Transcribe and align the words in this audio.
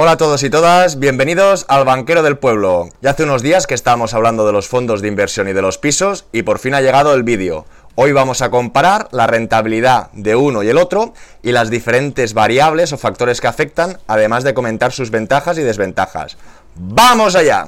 Hola 0.00 0.12
a 0.12 0.16
todos 0.16 0.44
y 0.44 0.48
todas, 0.48 1.00
bienvenidos 1.00 1.64
al 1.66 1.84
Banquero 1.84 2.22
del 2.22 2.38
Pueblo. 2.38 2.88
Ya 3.02 3.10
hace 3.10 3.24
unos 3.24 3.42
días 3.42 3.66
que 3.66 3.74
estábamos 3.74 4.14
hablando 4.14 4.46
de 4.46 4.52
los 4.52 4.68
fondos 4.68 5.02
de 5.02 5.08
inversión 5.08 5.48
y 5.48 5.52
de 5.52 5.60
los 5.60 5.76
pisos 5.76 6.24
y 6.30 6.42
por 6.42 6.60
fin 6.60 6.74
ha 6.74 6.80
llegado 6.80 7.14
el 7.14 7.24
vídeo. 7.24 7.66
Hoy 7.96 8.12
vamos 8.12 8.40
a 8.40 8.48
comparar 8.48 9.08
la 9.10 9.26
rentabilidad 9.26 10.12
de 10.12 10.36
uno 10.36 10.62
y 10.62 10.68
el 10.68 10.78
otro 10.78 11.14
y 11.42 11.50
las 11.50 11.68
diferentes 11.68 12.32
variables 12.32 12.92
o 12.92 12.96
factores 12.96 13.40
que 13.40 13.48
afectan, 13.48 13.98
además 14.06 14.44
de 14.44 14.54
comentar 14.54 14.92
sus 14.92 15.10
ventajas 15.10 15.58
y 15.58 15.62
desventajas. 15.62 16.36
¡Vamos 16.76 17.34
allá! 17.34 17.66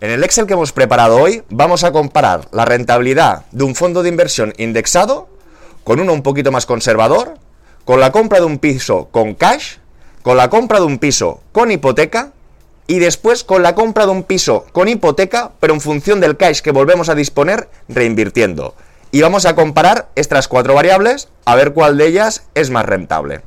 En 0.00 0.12
el 0.12 0.22
Excel 0.22 0.46
que 0.46 0.52
hemos 0.52 0.70
preparado 0.70 1.16
hoy 1.16 1.42
vamos 1.50 1.82
a 1.82 1.90
comparar 1.90 2.42
la 2.52 2.66
rentabilidad 2.66 3.46
de 3.50 3.64
un 3.64 3.74
fondo 3.74 4.04
de 4.04 4.10
inversión 4.10 4.54
indexado 4.58 5.28
con 5.82 5.98
uno 5.98 6.12
un 6.12 6.22
poquito 6.22 6.52
más 6.52 6.66
conservador, 6.66 7.34
con 7.84 7.98
la 7.98 8.12
compra 8.12 8.38
de 8.38 8.46
un 8.46 8.58
piso 8.60 9.08
con 9.10 9.34
cash 9.34 9.81
con 10.22 10.36
la 10.36 10.50
compra 10.50 10.78
de 10.78 10.86
un 10.86 10.98
piso 10.98 11.40
con 11.52 11.70
hipoteca 11.70 12.32
y 12.86 12.98
después 12.98 13.44
con 13.44 13.62
la 13.62 13.74
compra 13.74 14.06
de 14.06 14.12
un 14.12 14.22
piso 14.22 14.66
con 14.72 14.88
hipoteca, 14.88 15.52
pero 15.60 15.74
en 15.74 15.80
función 15.80 16.20
del 16.20 16.36
cash 16.36 16.60
que 16.60 16.72
volvemos 16.72 17.08
a 17.08 17.14
disponer, 17.14 17.68
reinvirtiendo. 17.88 18.74
Y 19.10 19.22
vamos 19.22 19.44
a 19.44 19.54
comparar 19.54 20.08
estas 20.14 20.48
cuatro 20.48 20.74
variables 20.74 21.28
a 21.44 21.54
ver 21.54 21.72
cuál 21.72 21.98
de 21.98 22.06
ellas 22.06 22.44
es 22.54 22.70
más 22.70 22.86
rentable. 22.86 23.42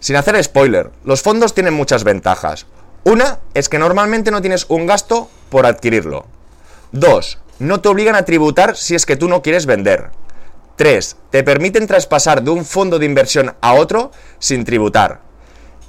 Sin 0.00 0.16
hacer 0.16 0.42
spoiler, 0.42 0.90
los 1.04 1.22
fondos 1.22 1.54
tienen 1.54 1.74
muchas 1.74 2.04
ventajas. 2.04 2.66
Una 3.04 3.40
es 3.54 3.68
que 3.68 3.78
normalmente 3.78 4.30
no 4.30 4.40
tienes 4.40 4.66
un 4.68 4.86
gasto 4.86 5.28
por 5.50 5.66
adquirirlo. 5.66 6.26
Dos, 6.92 7.38
no 7.58 7.80
te 7.80 7.88
obligan 7.88 8.14
a 8.14 8.24
tributar 8.24 8.76
si 8.76 8.94
es 8.94 9.06
que 9.06 9.16
tú 9.16 9.28
no 9.28 9.42
quieres 9.42 9.66
vender. 9.66 10.10
Tres, 10.76 11.16
te 11.30 11.42
permiten 11.42 11.86
traspasar 11.86 12.42
de 12.42 12.50
un 12.50 12.64
fondo 12.64 12.98
de 12.98 13.06
inversión 13.06 13.54
a 13.60 13.74
otro 13.74 14.10
sin 14.38 14.64
tributar. 14.64 15.20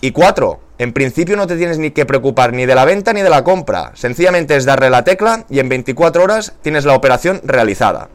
Y 0.03 0.11
cuatro, 0.11 0.59
en 0.79 0.91
principio 0.91 1.37
no 1.37 1.47
te 1.47 1.55
tienes 1.55 1.77
ni 1.77 1.91
que 1.91 2.05
preocupar 2.05 2.51
ni 2.51 2.65
de 2.65 2.75
la 2.75 2.83
venta 2.83 3.13
ni 3.13 3.21
de 3.21 3.29
la 3.29 3.45
compra. 3.45 3.93
Sencillamente 3.95 4.57
es 4.57 4.65
darle 4.65 4.89
la 4.89 5.05
tecla 5.05 5.45
y 5.49 5.59
en 5.59 5.69
24 5.69 6.21
horas 6.21 6.55
tienes 6.61 6.83
la 6.83 6.93
operación 6.93 7.39
realizada. 7.45 8.09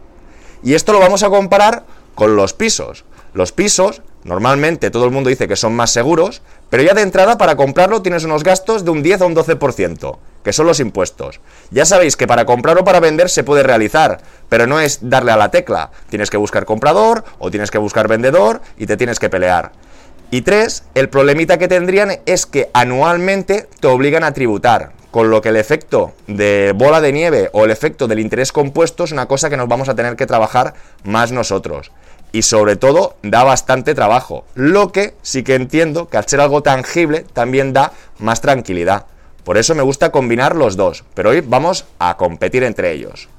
Y 0.62 0.74
esto 0.74 0.92
lo 0.92 1.00
vamos 1.00 1.22
a 1.22 1.30
comparar 1.30 1.84
con 2.14 2.36
los 2.36 2.52
pisos. 2.52 3.06
Los 3.32 3.52
pisos, 3.52 4.02
normalmente 4.22 4.90
todo 4.90 5.06
el 5.06 5.12
mundo 5.12 5.30
dice 5.30 5.48
que 5.48 5.56
son 5.56 5.74
más 5.74 5.90
seguros, 5.90 6.42
pero 6.68 6.82
ya 6.82 6.92
de 6.92 7.00
entrada 7.00 7.38
para 7.38 7.56
comprarlo 7.56 8.02
tienes 8.02 8.24
unos 8.24 8.44
gastos 8.44 8.84
de 8.84 8.90
un 8.90 9.02
10 9.02 9.22
o 9.22 9.26
un 9.26 9.34
12%, 9.34 10.18
que 10.44 10.52
son 10.52 10.66
los 10.66 10.80
impuestos. 10.80 11.40
Ya 11.70 11.86
sabéis 11.86 12.18
que 12.18 12.26
para 12.26 12.44
comprar 12.44 12.76
o 12.76 12.84
para 12.84 13.00
vender 13.00 13.30
se 13.30 13.44
puede 13.44 13.62
realizar, 13.62 14.20
pero 14.50 14.66
no 14.66 14.78
es 14.78 14.98
darle 15.08 15.32
a 15.32 15.38
la 15.38 15.50
tecla. 15.50 15.90
Tienes 16.10 16.28
que 16.28 16.36
buscar 16.36 16.66
comprador 16.66 17.24
o 17.38 17.50
tienes 17.50 17.70
que 17.70 17.78
buscar 17.78 18.08
vendedor 18.08 18.60
y 18.76 18.84
te 18.84 18.98
tienes 18.98 19.18
que 19.18 19.30
pelear. 19.30 19.72
Y 20.30 20.42
tres, 20.42 20.84
el 20.94 21.08
problemita 21.08 21.56
que 21.56 21.68
tendrían 21.68 22.20
es 22.26 22.44
que 22.44 22.68
anualmente 22.74 23.66
te 23.80 23.88
obligan 23.88 24.24
a 24.24 24.34
tributar, 24.34 24.92
con 25.10 25.30
lo 25.30 25.40
que 25.40 25.48
el 25.48 25.56
efecto 25.56 26.12
de 26.26 26.74
bola 26.76 27.00
de 27.00 27.14
nieve 27.14 27.48
o 27.54 27.64
el 27.64 27.70
efecto 27.70 28.06
del 28.06 28.18
interés 28.18 28.52
compuesto 28.52 29.04
es 29.04 29.12
una 29.12 29.24
cosa 29.24 29.48
que 29.48 29.56
nos 29.56 29.68
vamos 29.68 29.88
a 29.88 29.94
tener 29.94 30.16
que 30.16 30.26
trabajar 30.26 30.74
más 31.02 31.32
nosotros. 31.32 31.92
Y 32.30 32.42
sobre 32.42 32.76
todo 32.76 33.16
da 33.22 33.42
bastante 33.42 33.94
trabajo, 33.94 34.44
lo 34.54 34.92
que 34.92 35.14
sí 35.22 35.42
que 35.42 35.54
entiendo 35.54 36.08
que 36.08 36.18
al 36.18 36.28
ser 36.28 36.42
algo 36.42 36.62
tangible 36.62 37.24
también 37.32 37.72
da 37.72 37.92
más 38.18 38.42
tranquilidad. 38.42 39.06
Por 39.44 39.56
eso 39.56 39.74
me 39.74 39.82
gusta 39.82 40.12
combinar 40.12 40.54
los 40.54 40.76
dos, 40.76 41.04
pero 41.14 41.30
hoy 41.30 41.40
vamos 41.40 41.86
a 41.98 42.18
competir 42.18 42.64
entre 42.64 42.92
ellos. 42.92 43.30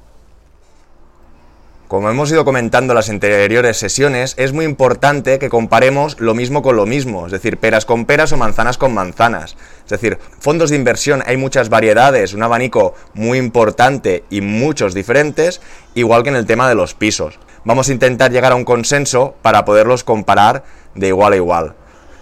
Como 1.90 2.08
hemos 2.08 2.30
ido 2.30 2.44
comentando 2.44 2.92
en 2.92 2.98
las 2.98 3.10
anteriores 3.10 3.76
sesiones, 3.76 4.34
es 4.36 4.52
muy 4.52 4.64
importante 4.64 5.40
que 5.40 5.48
comparemos 5.48 6.20
lo 6.20 6.34
mismo 6.34 6.62
con 6.62 6.76
lo 6.76 6.86
mismo, 6.86 7.26
es 7.26 7.32
decir, 7.32 7.56
peras 7.58 7.84
con 7.84 8.04
peras 8.04 8.30
o 8.30 8.36
manzanas 8.36 8.78
con 8.78 8.94
manzanas. 8.94 9.56
Es 9.82 9.90
decir, 9.90 10.16
fondos 10.38 10.70
de 10.70 10.76
inversión 10.76 11.20
hay 11.26 11.36
muchas 11.36 11.68
variedades, 11.68 12.32
un 12.32 12.44
abanico 12.44 12.94
muy 13.12 13.38
importante 13.38 14.22
y 14.30 14.40
muchos 14.40 14.94
diferentes, 14.94 15.60
igual 15.96 16.22
que 16.22 16.28
en 16.28 16.36
el 16.36 16.46
tema 16.46 16.68
de 16.68 16.76
los 16.76 16.94
pisos. 16.94 17.40
Vamos 17.64 17.88
a 17.88 17.92
intentar 17.92 18.30
llegar 18.30 18.52
a 18.52 18.54
un 18.54 18.64
consenso 18.64 19.34
para 19.42 19.64
poderlos 19.64 20.04
comparar 20.04 20.62
de 20.94 21.08
igual 21.08 21.32
a 21.32 21.36
igual. 21.36 21.74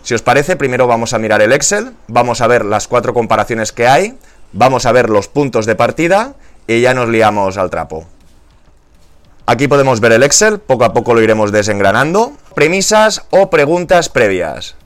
Si 0.03 0.15
os 0.15 0.23
parece, 0.23 0.57
primero 0.57 0.87
vamos 0.87 1.13
a 1.13 1.19
mirar 1.19 1.43
el 1.43 1.53
Excel, 1.53 1.93
vamos 2.07 2.41
a 2.41 2.47
ver 2.47 2.65
las 2.65 2.89
cuatro 2.89 3.13
comparaciones 3.13 3.73
que 3.73 3.87
hay, 3.87 4.19
vamos 4.55 4.87
a 4.87 4.93
ver 4.93 5.11
los 5.11 5.29
puntos 5.29 5.67
de 5.67 5.75
partida 5.75 6.37
y 6.67 6.81
ya 6.81 6.95
nos 6.95 7.11
liamos 7.11 7.59
al 7.59 7.69
trapo. 7.69 8.07
Aquí 9.51 9.67
podemos 9.67 10.01
ver 10.01 10.13
el 10.13 10.25
Excel, 10.25 10.59
poco 10.59 10.85
a 10.85 10.93
poco 10.93 11.15
lo 11.15 11.23
iremos 11.23 11.53
desengranando. 11.53 12.35
Premisas 12.55 13.23
o 13.31 13.49
preguntas 13.49 14.11
previas. 14.11 14.77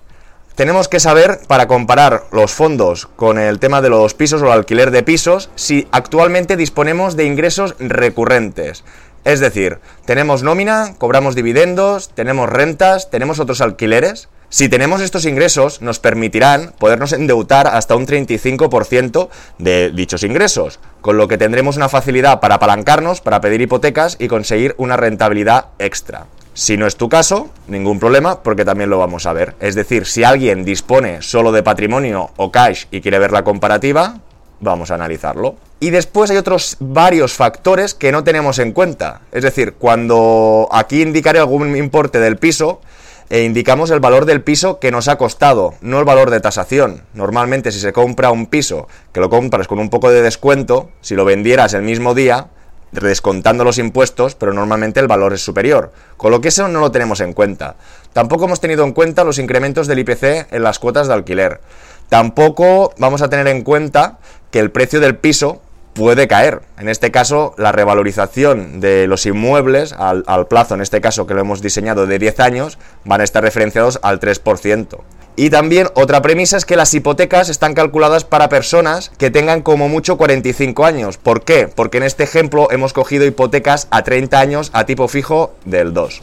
Tenemos 0.54 0.86
que 0.86 1.00
saber, 1.00 1.40
para 1.48 1.66
comparar 1.66 2.26
los 2.30 2.52
fondos 2.52 3.06
con 3.16 3.40
el 3.40 3.58
tema 3.58 3.82
de 3.82 3.90
los 3.90 4.14
pisos 4.14 4.40
o 4.40 4.46
el 4.46 4.52
alquiler 4.52 4.92
de 4.92 5.02
pisos, 5.02 5.50
si 5.56 5.88
actualmente 5.90 6.56
disponemos 6.56 7.16
de 7.16 7.24
ingresos 7.24 7.74
recurrentes. 7.80 8.84
Es 9.24 9.40
decir, 9.40 9.80
tenemos 10.04 10.44
nómina, 10.44 10.94
cobramos 10.96 11.34
dividendos, 11.34 12.10
tenemos 12.10 12.48
rentas, 12.48 13.10
tenemos 13.10 13.40
otros 13.40 13.62
alquileres. 13.62 14.28
Si 14.52 14.68
tenemos 14.68 15.00
estos 15.00 15.24
ingresos, 15.24 15.80
nos 15.80 15.98
permitirán 15.98 16.74
podernos 16.78 17.14
endeutar 17.14 17.66
hasta 17.66 17.96
un 17.96 18.06
35% 18.06 19.30
de 19.56 19.90
dichos 19.92 20.24
ingresos, 20.24 20.78
con 21.00 21.16
lo 21.16 21.26
que 21.26 21.38
tendremos 21.38 21.78
una 21.78 21.88
facilidad 21.88 22.38
para 22.40 22.56
apalancarnos, 22.56 23.22
para 23.22 23.40
pedir 23.40 23.62
hipotecas 23.62 24.16
y 24.18 24.28
conseguir 24.28 24.74
una 24.76 24.98
rentabilidad 24.98 25.68
extra. 25.78 26.26
Si 26.52 26.76
no 26.76 26.86
es 26.86 26.96
tu 26.96 27.08
caso, 27.08 27.48
ningún 27.66 27.98
problema, 27.98 28.42
porque 28.42 28.66
también 28.66 28.90
lo 28.90 28.98
vamos 28.98 29.24
a 29.24 29.32
ver. 29.32 29.54
Es 29.58 29.74
decir, 29.74 30.04
si 30.04 30.22
alguien 30.22 30.66
dispone 30.66 31.22
solo 31.22 31.50
de 31.50 31.62
patrimonio 31.62 32.32
o 32.36 32.52
cash 32.52 32.84
y 32.90 33.00
quiere 33.00 33.18
ver 33.18 33.32
la 33.32 33.44
comparativa, 33.44 34.18
vamos 34.60 34.90
a 34.90 34.96
analizarlo. 34.96 35.56
Y 35.80 35.88
después 35.88 36.30
hay 36.30 36.36
otros 36.36 36.76
varios 36.78 37.32
factores 37.32 37.94
que 37.94 38.12
no 38.12 38.22
tenemos 38.22 38.58
en 38.58 38.72
cuenta. 38.72 39.22
Es 39.32 39.44
decir, 39.44 39.76
cuando 39.78 40.68
aquí 40.70 41.00
indicaré 41.00 41.38
algún 41.38 41.74
importe 41.74 42.20
del 42.20 42.36
piso, 42.36 42.82
e 43.32 43.44
indicamos 43.44 43.90
el 43.90 43.98
valor 43.98 44.26
del 44.26 44.42
piso 44.42 44.78
que 44.78 44.90
nos 44.90 45.08
ha 45.08 45.16
costado, 45.16 45.72
no 45.80 45.98
el 45.98 46.04
valor 46.04 46.28
de 46.28 46.40
tasación. 46.40 47.04
Normalmente 47.14 47.72
si 47.72 47.80
se 47.80 47.94
compra 47.94 48.30
un 48.30 48.44
piso 48.44 48.88
que 49.10 49.20
lo 49.20 49.30
compras 49.30 49.66
con 49.66 49.78
un 49.78 49.88
poco 49.88 50.10
de 50.10 50.20
descuento, 50.20 50.90
si 51.00 51.14
lo 51.14 51.24
vendieras 51.24 51.72
el 51.72 51.80
mismo 51.80 52.14
día, 52.14 52.48
descontando 52.90 53.64
los 53.64 53.78
impuestos, 53.78 54.34
pero 54.34 54.52
normalmente 54.52 55.00
el 55.00 55.08
valor 55.08 55.32
es 55.32 55.40
superior. 55.40 55.92
Con 56.18 56.30
lo 56.30 56.42
que 56.42 56.48
eso 56.48 56.68
no 56.68 56.80
lo 56.80 56.92
tenemos 56.92 57.20
en 57.20 57.32
cuenta. 57.32 57.76
Tampoco 58.12 58.44
hemos 58.44 58.60
tenido 58.60 58.84
en 58.84 58.92
cuenta 58.92 59.24
los 59.24 59.38
incrementos 59.38 59.86
del 59.86 60.00
IPC 60.00 60.52
en 60.52 60.62
las 60.62 60.78
cuotas 60.78 61.08
de 61.08 61.14
alquiler. 61.14 61.62
Tampoco 62.10 62.92
vamos 62.98 63.22
a 63.22 63.30
tener 63.30 63.48
en 63.48 63.62
cuenta 63.62 64.18
que 64.50 64.58
el 64.58 64.70
precio 64.70 65.00
del 65.00 65.16
piso 65.16 65.62
puede 65.92 66.28
caer. 66.28 66.62
En 66.78 66.88
este 66.88 67.10
caso, 67.10 67.54
la 67.58 67.72
revalorización 67.72 68.80
de 68.80 69.06
los 69.06 69.26
inmuebles 69.26 69.92
al, 69.92 70.46
plazo, 70.48 70.74
en 70.74 70.80
este 70.80 71.00
caso 71.00 71.26
que 71.26 71.34
lo 71.34 71.40
hemos 71.40 71.62
diseñado 71.62 72.06
de 72.06 72.18
10 72.18 72.40
años, 72.40 72.78
van 73.04 73.20
a 73.20 73.24
estar 73.24 73.42
referenciados 73.42 73.98
al 74.02 74.20
3%. 74.20 74.98
Y 75.34 75.48
también 75.48 75.88
otra 75.94 76.20
premisa 76.20 76.58
es 76.58 76.66
que 76.66 76.76
las 76.76 76.92
hipotecas 76.92 77.48
están 77.48 77.74
calculadas 77.74 78.24
para 78.24 78.50
personas 78.50 79.10
que 79.16 79.30
tengan 79.30 79.62
como 79.62 79.88
mucho 79.88 80.18
45 80.18 80.84
años. 80.84 81.16
¿Por 81.16 81.42
qué? 81.42 81.68
Porque 81.68 81.98
en 81.98 82.04
este 82.04 82.24
ejemplo 82.24 82.70
hemos 82.70 82.92
cogido 82.92 83.24
hipotecas 83.24 83.88
a 83.90 84.02
30 84.02 84.38
años 84.38 84.70
a 84.74 84.84
tipo 84.84 85.08
fijo 85.08 85.54
del 85.64 85.94
2. 85.94 86.22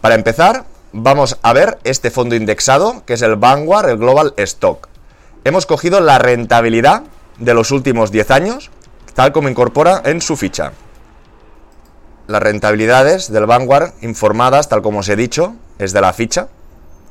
Para 0.00 0.16
empezar, 0.16 0.64
vamos 0.92 1.38
a 1.42 1.52
ver 1.52 1.78
este 1.84 2.10
fondo 2.10 2.34
indexado, 2.34 3.04
que 3.06 3.14
es 3.14 3.22
el 3.22 3.36
Vanguard, 3.36 3.88
el 3.88 3.98
Global 3.98 4.34
Stock. 4.36 4.88
Hemos 5.44 5.66
cogido 5.66 6.00
la 6.00 6.18
rentabilidad 6.18 7.04
de 7.38 7.54
los 7.54 7.70
últimos 7.70 8.10
10 8.10 8.30
años 8.32 8.70
tal 9.14 9.32
como 9.32 9.48
incorpora 9.48 10.02
en 10.04 10.20
su 10.20 10.36
ficha. 10.36 10.72
Las 12.26 12.42
rentabilidades 12.42 13.30
del 13.32 13.46
Vanguard 13.46 13.92
informadas, 14.00 14.68
tal 14.68 14.82
como 14.82 15.00
os 15.00 15.08
he 15.08 15.16
dicho, 15.16 15.54
es 15.78 15.92
de 15.92 16.00
la 16.00 16.12
ficha. 16.12 16.48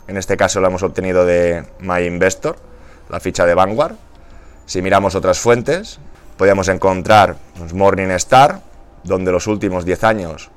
En 0.07 0.17
este 0.17 0.37
caso 0.37 0.59
la 0.59 0.67
hemos 0.67 0.83
obtenido 0.83 1.25
de 1.25 1.65
MyInvestor, 1.79 2.57
la 3.09 3.19
ficha 3.19 3.45
de 3.45 3.53
Vanguard. 3.53 3.95
Si 4.65 4.81
miramos 4.81 5.15
otras 5.15 5.39
fuentes, 5.39 5.99
podríamos 6.37 6.67
encontrar 6.67 7.35
pues, 7.57 7.73
Morningstar, 7.73 8.61
donde 9.03 9.31
los 9.31 9.47
últimos 9.47 9.85
10 9.85 10.03
años 10.03 10.49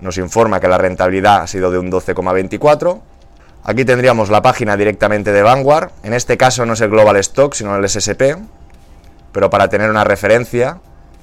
nos 0.00 0.18
informa 0.18 0.60
que 0.60 0.68
la 0.68 0.78
rentabilidad 0.78 1.42
ha 1.42 1.46
sido 1.46 1.70
de 1.70 1.78
un 1.78 1.90
12,24. 1.90 3.00
Aquí 3.64 3.84
tendríamos 3.84 4.30
la 4.30 4.40
página 4.42 4.76
directamente 4.76 5.32
de 5.32 5.42
Vanguard. 5.42 5.90
En 6.02 6.14
este 6.14 6.36
caso 6.36 6.64
no 6.64 6.72
es 6.72 6.80
el 6.80 6.90
Global 6.90 7.16
Stock, 7.16 7.54
sino 7.54 7.76
el 7.76 7.88
SSP. 7.88 8.38
Pero 9.32 9.50
para 9.50 9.68
tener 9.68 9.90
una 9.90 10.04
referencia, 10.04 10.78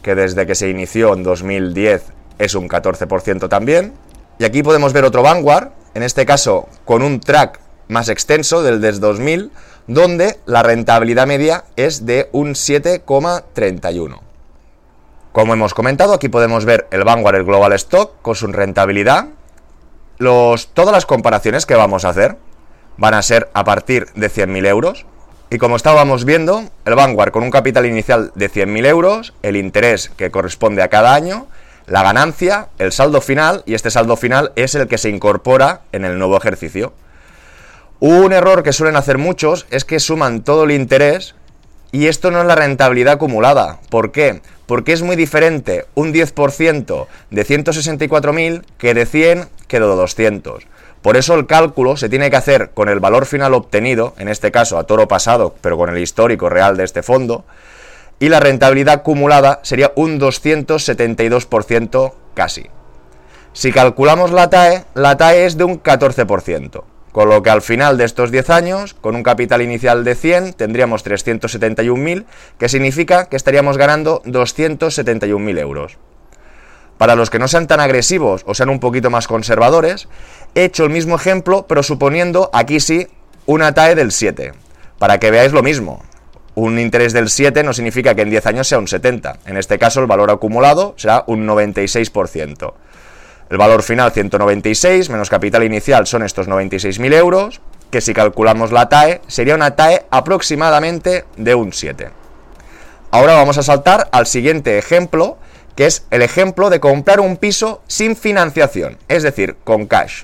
que 0.08 0.16
desde 0.16 0.48
que 0.48 0.56
se 0.56 0.70
inició 0.70 1.14
en 1.14 1.22
2010 1.22 2.14
es 2.40 2.56
un 2.56 2.70
14% 2.70 3.50
también. 3.50 3.94
Y 4.40 4.46
aquí 4.46 4.64
podemos 4.64 4.94
ver 4.94 5.04
otro 5.04 5.22
Vanguard, 5.22 5.72
en 5.96 6.02
este 6.02 6.26
caso 6.26 6.70
con 6.86 7.04
un 7.04 7.20
track 7.20 7.60
más 7.90 8.08
extenso 8.08 8.64
del 8.64 8.80
desde 8.80 9.02
2000, 9.02 9.52
donde 9.88 10.40
la 10.46 10.64
rentabilidad 10.64 11.28
media 11.28 11.66
es 11.76 12.06
de 12.06 12.30
un 12.32 12.52
7,31. 12.54 14.22
Como 15.34 15.54
hemos 15.54 15.74
comentado, 15.74 16.14
aquí 16.14 16.30
podemos 16.30 16.64
ver 16.64 16.88
el 16.92 17.04
Vanguard, 17.04 17.36
el 17.36 17.44
Global 17.44 17.74
Stock, 17.74 18.14
con 18.22 18.36
su 18.36 18.48
rentabilidad. 18.48 19.28
Los, 20.20 20.70
todas 20.70 20.94
las 20.94 21.06
comparaciones 21.06 21.66
que 21.66 21.76
vamos 21.76 22.06
a 22.06 22.10
hacer 22.10 22.38
van 22.96 23.14
a 23.14 23.22
ser 23.22 23.50
a 23.54 23.66
partir 23.66 24.08
de 24.14 24.32
100.000 24.32 24.68
euros. 24.68 25.06
Y 25.50 25.60
como 25.60 25.78
estábamos 25.78 26.26
viendo, 26.26 26.66
el 26.84 26.96
Vanguard 26.96 27.32
con 27.32 27.44
un 27.44 27.52
capital 27.52 27.86
inicial 27.86 28.32
de 28.36 28.52
100.000 28.52 28.86
euros, 28.86 29.34
el 29.44 29.56
interés 29.56 30.12
que 30.18 30.30
corresponde 30.30 30.82
a 30.82 30.90
cada 30.90 31.16
año, 31.16 31.48
la 31.86 32.04
ganancia, 32.04 32.68
el 32.80 32.92
saldo 32.92 33.22
final, 33.22 33.64
y 33.66 33.74
este 33.74 33.90
saldo 33.90 34.18
final 34.18 34.52
es 34.58 34.76
el 34.76 34.90
que 34.90 34.98
se 34.98 35.10
incorpora 35.10 35.82
en 35.94 36.04
el 36.04 36.20
nuevo 36.20 36.36
ejercicio. 36.36 36.92
Un 38.02 38.34
error 38.34 38.62
que 38.62 38.74
suelen 38.74 38.98
hacer 38.98 39.18
muchos 39.18 39.66
es 39.72 39.86
que 39.86 40.02
suman 40.02 40.44
todo 40.44 40.66
el 40.66 40.72
interés 40.72 41.34
y 41.94 42.08
esto 42.08 42.30
no 42.30 42.42
es 42.42 42.46
la 42.46 42.56
rentabilidad 42.56 43.14
acumulada. 43.14 43.80
¿Por 43.90 44.12
qué? 44.12 44.42
Porque 44.66 44.92
es 44.92 45.02
muy 45.02 45.16
diferente 45.16 45.86
un 45.96 46.14
10% 46.14 47.08
de 47.32 47.46
164.000 47.46 48.64
que 48.78 48.94
de 48.94 49.06
100 49.06 49.48
que 49.70 49.80
de 49.80 49.86
200. 49.86 50.68
Por 51.02 51.18
eso 51.18 51.36
el 51.36 51.48
cálculo 51.48 51.96
se 51.98 52.10
tiene 52.10 52.30
que 52.30 52.36
hacer 52.38 52.72
con 52.74 52.90
el 52.90 53.00
valor 53.00 53.26
final 53.26 53.54
obtenido, 53.54 54.14
en 54.18 54.28
este 54.28 54.52
caso 54.52 54.78
a 54.78 54.86
toro 54.86 55.08
pasado, 55.08 55.56
pero 55.62 55.78
con 55.78 55.90
el 55.90 55.98
histórico 55.98 56.50
real 56.50 56.76
de 56.78 56.84
este 56.84 57.04
fondo, 57.04 57.46
y 58.20 58.30
la 58.30 58.40
rentabilidad 58.40 58.96
acumulada 58.96 59.60
sería 59.64 59.92
un 59.96 60.20
272% 60.20 62.14
casi. 62.34 62.68
Si 63.54 63.72
calculamos 63.72 64.32
la 64.32 64.50
TAE, 64.50 64.86
la 64.94 65.18
TAE 65.18 65.46
es 65.46 65.58
de 65.58 65.64
un 65.64 65.82
14%. 65.82 66.84
Con 67.12 67.30
lo 67.30 67.42
que 67.42 67.50
al 67.50 67.64
final 67.64 67.98
de 67.98 68.06
estos 68.06 68.30
10 68.30 68.50
años, 68.52 68.94
con 68.94 69.16
un 69.16 69.24
capital 69.24 69.64
inicial 69.64 70.04
de 70.04 70.14
100, 70.14 70.54
tendríamos 70.54 71.04
371.000, 71.04 72.26
que 72.60 72.70
significa 72.70 73.26
que 73.26 73.36
estaríamos 73.36 73.78
ganando 73.78 74.22
271.000 74.24 75.60
euros. 75.60 75.98
Para 76.98 77.16
los 77.16 77.30
que 77.30 77.40
no 77.40 77.48
sean 77.48 77.68
tan 77.68 77.80
agresivos 77.80 78.44
o 78.46 78.54
sean 78.54 78.70
un 78.70 78.80
poquito 78.80 79.10
más 79.10 79.28
conservadores, 79.28 80.08
he 80.56 80.64
hecho 80.64 80.84
el 80.84 80.90
mismo 80.90 81.16
ejemplo, 81.16 81.66
pero 81.68 81.84
suponiendo 81.84 82.50
aquí 82.54 82.80
sí 82.80 83.08
una 83.46 83.74
TAE 83.74 83.96
del 83.96 84.12
7, 84.12 84.54
para 84.98 85.20
que 85.20 85.32
veáis 85.32 85.54
lo 85.54 85.64
mismo. 85.64 86.04
Un 86.56 86.80
interés 86.80 87.14
del 87.14 87.30
7 87.30 87.64
no 87.64 87.72
significa 87.72 88.16
que 88.16 88.24
en 88.24 88.32
10 88.32 88.48
años 88.48 88.68
sea 88.68 88.80
un 88.80 88.88
70. 88.88 89.40
En 89.46 89.58
este 89.58 89.78
caso 89.78 90.00
el 90.00 90.08
valor 90.08 90.32
acumulado 90.32 90.96
será 90.98 91.24
un 91.28 91.48
96%. 91.48 92.74
El 93.50 93.58
valor 93.58 93.84
final 93.84 94.12
196 94.12 95.10
menos 95.10 95.30
capital 95.30 95.64
inicial 95.64 96.08
son 96.08 96.24
estos 96.24 96.48
96.000 96.48 97.14
euros, 97.14 97.62
que 97.92 98.02
si 98.02 98.14
calculamos 98.14 98.72
la 98.72 98.90
TAE 98.90 99.22
sería 99.28 99.56
una 99.56 99.76
TAE 99.76 100.08
aproximadamente 100.10 101.26
de 101.38 101.54
un 101.54 101.74
7. 101.74 102.10
Ahora 103.12 103.36
vamos 103.36 103.58
a 103.58 103.64
saltar 103.64 104.10
al 104.12 104.26
siguiente 104.26 104.78
ejemplo, 104.78 105.38
que 105.78 105.86
es 105.86 106.06
el 106.10 106.24
ejemplo 106.24 106.70
de 106.72 106.82
comprar 106.82 107.22
un 107.22 107.38
piso 107.38 107.84
sin 107.88 108.16
financiación, 108.16 108.98
es 109.08 109.22
decir, 109.22 109.56
con 109.64 109.86
cash. 109.86 110.24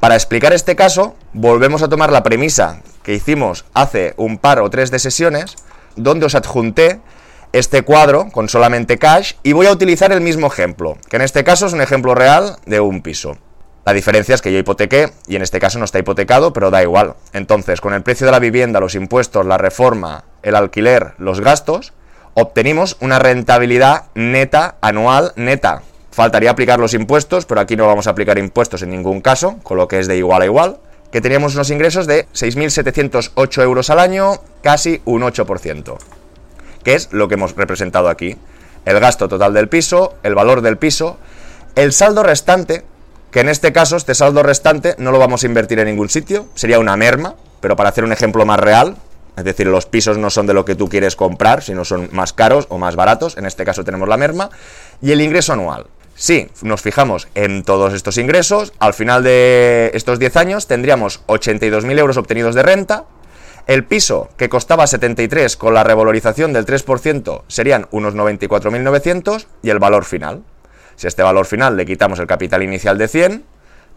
Para 0.00 0.16
explicar 0.16 0.52
este 0.52 0.74
caso, 0.74 1.14
volvemos 1.32 1.82
a 1.82 1.88
tomar 1.88 2.10
la 2.10 2.24
premisa 2.24 2.82
que 3.04 3.14
hicimos 3.14 3.64
hace 3.74 4.12
un 4.16 4.38
par 4.38 4.60
o 4.60 4.68
tres 4.68 4.90
de 4.90 4.98
sesiones, 4.98 5.54
donde 5.94 6.26
os 6.26 6.34
adjunté 6.34 7.00
este 7.52 7.82
cuadro 7.82 8.28
con 8.32 8.48
solamente 8.48 8.98
cash 8.98 9.34
y 9.44 9.52
voy 9.52 9.66
a 9.66 9.72
utilizar 9.72 10.10
el 10.12 10.20
mismo 10.20 10.48
ejemplo, 10.48 10.98
que 11.08 11.16
en 11.16 11.22
este 11.22 11.44
caso 11.44 11.66
es 11.66 11.72
un 11.72 11.80
ejemplo 11.80 12.16
real 12.16 12.56
de 12.66 12.80
un 12.80 13.00
piso. 13.00 13.38
La 13.86 13.92
diferencia 13.92 14.34
es 14.34 14.42
que 14.42 14.52
yo 14.52 14.58
hipotequé 14.58 15.12
y 15.28 15.36
en 15.36 15.42
este 15.42 15.60
caso 15.60 15.78
no 15.78 15.84
está 15.84 16.00
hipotecado, 16.00 16.52
pero 16.52 16.70
da 16.70 16.82
igual. 16.82 17.14
Entonces, 17.32 17.80
con 17.80 17.94
el 17.94 18.02
precio 18.02 18.26
de 18.26 18.32
la 18.32 18.40
vivienda, 18.40 18.80
los 18.80 18.96
impuestos, 18.96 19.46
la 19.46 19.58
reforma, 19.58 20.24
el 20.42 20.56
alquiler, 20.56 21.14
los 21.18 21.40
gastos, 21.40 21.94
obtenimos 22.40 22.96
una 23.00 23.18
rentabilidad 23.18 24.04
neta 24.14 24.76
anual 24.80 25.32
neta. 25.34 25.82
Faltaría 26.12 26.50
aplicar 26.50 26.78
los 26.78 26.94
impuestos, 26.94 27.46
pero 27.46 27.60
aquí 27.60 27.74
no 27.74 27.86
vamos 27.86 28.06
a 28.06 28.10
aplicar 28.10 28.38
impuestos 28.38 28.82
en 28.82 28.90
ningún 28.90 29.20
caso, 29.20 29.58
con 29.64 29.76
lo 29.76 29.88
que 29.88 29.98
es 29.98 30.06
de 30.06 30.16
igual 30.16 30.42
a 30.42 30.44
igual, 30.44 30.78
que 31.10 31.20
teníamos 31.20 31.54
unos 31.54 31.70
ingresos 31.70 32.06
de 32.06 32.26
6.708 32.28 33.62
euros 33.62 33.90
al 33.90 33.98
año, 33.98 34.40
casi 34.62 35.02
un 35.04 35.22
8% 35.22 35.98
que 36.84 36.94
es 36.94 37.12
lo 37.12 37.28
que 37.28 37.34
hemos 37.34 37.56
representado 37.56 38.08
aquí. 38.08 38.36
El 38.84 39.00
gasto 39.00 39.28
total 39.28 39.52
del 39.52 39.68
piso, 39.68 40.14
el 40.22 40.34
valor 40.34 40.62
del 40.62 40.78
piso, 40.78 41.18
el 41.74 41.92
saldo 41.92 42.22
restante, 42.22 42.84
que 43.30 43.40
en 43.40 43.48
este 43.48 43.72
caso 43.72 43.96
este 43.96 44.14
saldo 44.14 44.42
restante 44.42 44.94
no 44.96 45.10
lo 45.10 45.18
vamos 45.18 45.42
a 45.42 45.46
invertir 45.46 45.78
en 45.80 45.86
ningún 45.86 46.08
sitio, 46.08 46.46
sería 46.54 46.78
una 46.78 46.96
merma, 46.96 47.34
pero 47.60 47.76
para 47.76 47.90
hacer 47.90 48.04
un 48.04 48.12
ejemplo 48.12 48.46
más 48.46 48.60
real, 48.60 48.96
es 49.38 49.44
decir, 49.44 49.66
los 49.66 49.86
pisos 49.86 50.18
no 50.18 50.30
son 50.30 50.46
de 50.46 50.54
lo 50.54 50.64
que 50.64 50.74
tú 50.74 50.88
quieres 50.88 51.16
comprar, 51.16 51.62
sino 51.62 51.84
son 51.84 52.08
más 52.12 52.32
caros 52.32 52.66
o 52.68 52.78
más 52.78 52.96
baratos, 52.96 53.36
en 53.36 53.46
este 53.46 53.64
caso 53.64 53.84
tenemos 53.84 54.08
la 54.08 54.16
merma, 54.16 54.50
y 55.00 55.12
el 55.12 55.20
ingreso 55.20 55.52
anual. 55.52 55.86
Si 56.14 56.50
nos 56.62 56.82
fijamos 56.82 57.28
en 57.36 57.62
todos 57.62 57.94
estos 57.94 58.18
ingresos, 58.18 58.72
al 58.80 58.92
final 58.92 59.22
de 59.22 59.92
estos 59.94 60.18
10 60.18 60.36
años 60.36 60.66
tendríamos 60.66 61.24
82.000 61.28 61.98
euros 61.98 62.16
obtenidos 62.16 62.56
de 62.56 62.64
renta, 62.64 63.04
el 63.68 63.84
piso, 63.84 64.30
que 64.36 64.48
costaba 64.48 64.86
73 64.86 65.56
con 65.56 65.74
la 65.74 65.84
revalorización 65.84 66.52
del 66.52 66.66
3%, 66.66 67.42
serían 67.48 67.86
unos 67.90 68.14
94.900 68.14 69.46
y 69.62 69.70
el 69.70 69.78
valor 69.78 70.04
final. 70.04 70.42
Si 70.96 71.06
a 71.06 71.08
este 71.08 71.22
valor 71.22 71.46
final 71.46 71.76
le 71.76 71.86
quitamos 71.86 72.18
el 72.18 72.26
capital 72.26 72.62
inicial 72.62 72.98
de 72.98 73.06
100, 73.06 73.44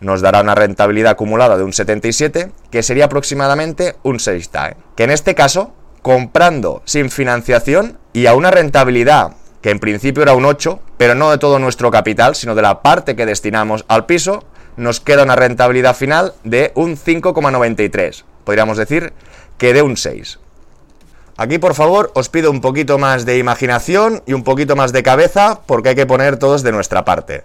nos 0.01 0.21
dará 0.21 0.41
una 0.41 0.55
rentabilidad 0.55 1.13
acumulada 1.13 1.57
de 1.57 1.63
un 1.63 1.73
77, 1.73 2.51
que 2.69 2.83
sería 2.83 3.05
aproximadamente 3.05 3.95
un 4.03 4.19
6 4.19 4.49
TAE. 4.49 4.75
Que 4.95 5.03
en 5.03 5.11
este 5.11 5.35
caso, 5.35 5.73
comprando 6.01 6.81
sin 6.85 7.09
financiación 7.09 7.97
y 8.11 8.25
a 8.25 8.33
una 8.33 8.51
rentabilidad 8.51 9.35
que 9.61 9.69
en 9.69 9.79
principio 9.79 10.23
era 10.23 10.33
un 10.33 10.45
8, 10.45 10.79
pero 10.97 11.15
no 11.15 11.29
de 11.29 11.37
todo 11.37 11.59
nuestro 11.59 11.91
capital, 11.91 12.35
sino 12.35 12.55
de 12.55 12.63
la 12.63 12.81
parte 12.81 13.15
que 13.15 13.27
destinamos 13.27 13.85
al 13.87 14.07
piso, 14.07 14.43
nos 14.75 14.99
queda 14.99 15.23
una 15.23 15.35
rentabilidad 15.35 15.95
final 15.95 16.33
de 16.43 16.71
un 16.75 16.97
5,93. 16.97 18.23
Podríamos 18.43 18.77
decir 18.77 19.13
que 19.57 19.73
de 19.73 19.83
un 19.83 19.97
6. 19.97 20.39
Aquí, 21.37 21.59
por 21.59 21.75
favor, 21.75 22.11
os 22.15 22.29
pido 22.29 22.51
un 22.51 22.61
poquito 22.61 22.97
más 22.97 23.25
de 23.25 23.37
imaginación 23.37 24.23
y 24.25 24.33
un 24.33 24.43
poquito 24.43 24.75
más 24.75 24.91
de 24.91 25.03
cabeza 25.03 25.61
porque 25.65 25.89
hay 25.89 25.95
que 25.95 26.05
poner 26.05 26.37
todos 26.37 26.63
de 26.63 26.71
nuestra 26.71 27.05
parte. 27.05 27.43